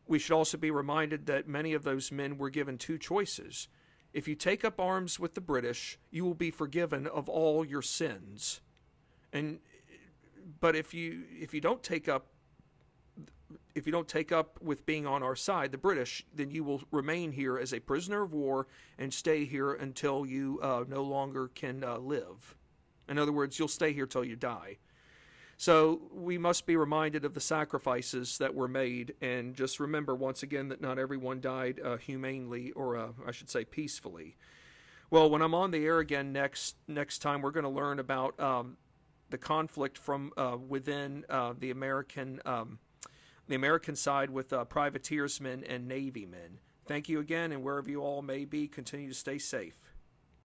[0.05, 3.69] We should also be reminded that many of those men were given two choices.
[4.11, 7.81] If you take up arms with the British, you will be forgiven of all your
[7.81, 8.59] sins.
[9.31, 9.59] And
[10.59, 12.30] but if you if you don't take up
[13.75, 16.81] if you don't take up with being on our side, the British, then you will
[16.91, 21.49] remain here as a prisoner of war and stay here until you uh, no longer
[21.49, 22.55] can uh, live.
[23.07, 24.77] In other words, you'll stay here till you die.
[25.57, 30.41] So we must be reminded of the sacrifices that were made, and just remember once
[30.41, 34.37] again that not everyone died uh, humanely, or uh, I should say peacefully.
[35.11, 38.39] Well, when I'm on the air again next next time, we're going to learn about
[38.39, 38.77] um,
[39.29, 42.79] the conflict from uh, within uh, the American um,
[43.47, 46.59] the American side with uh, privateersmen and Navy men.
[46.85, 49.79] Thank you again, and wherever you all may be, continue to stay safe.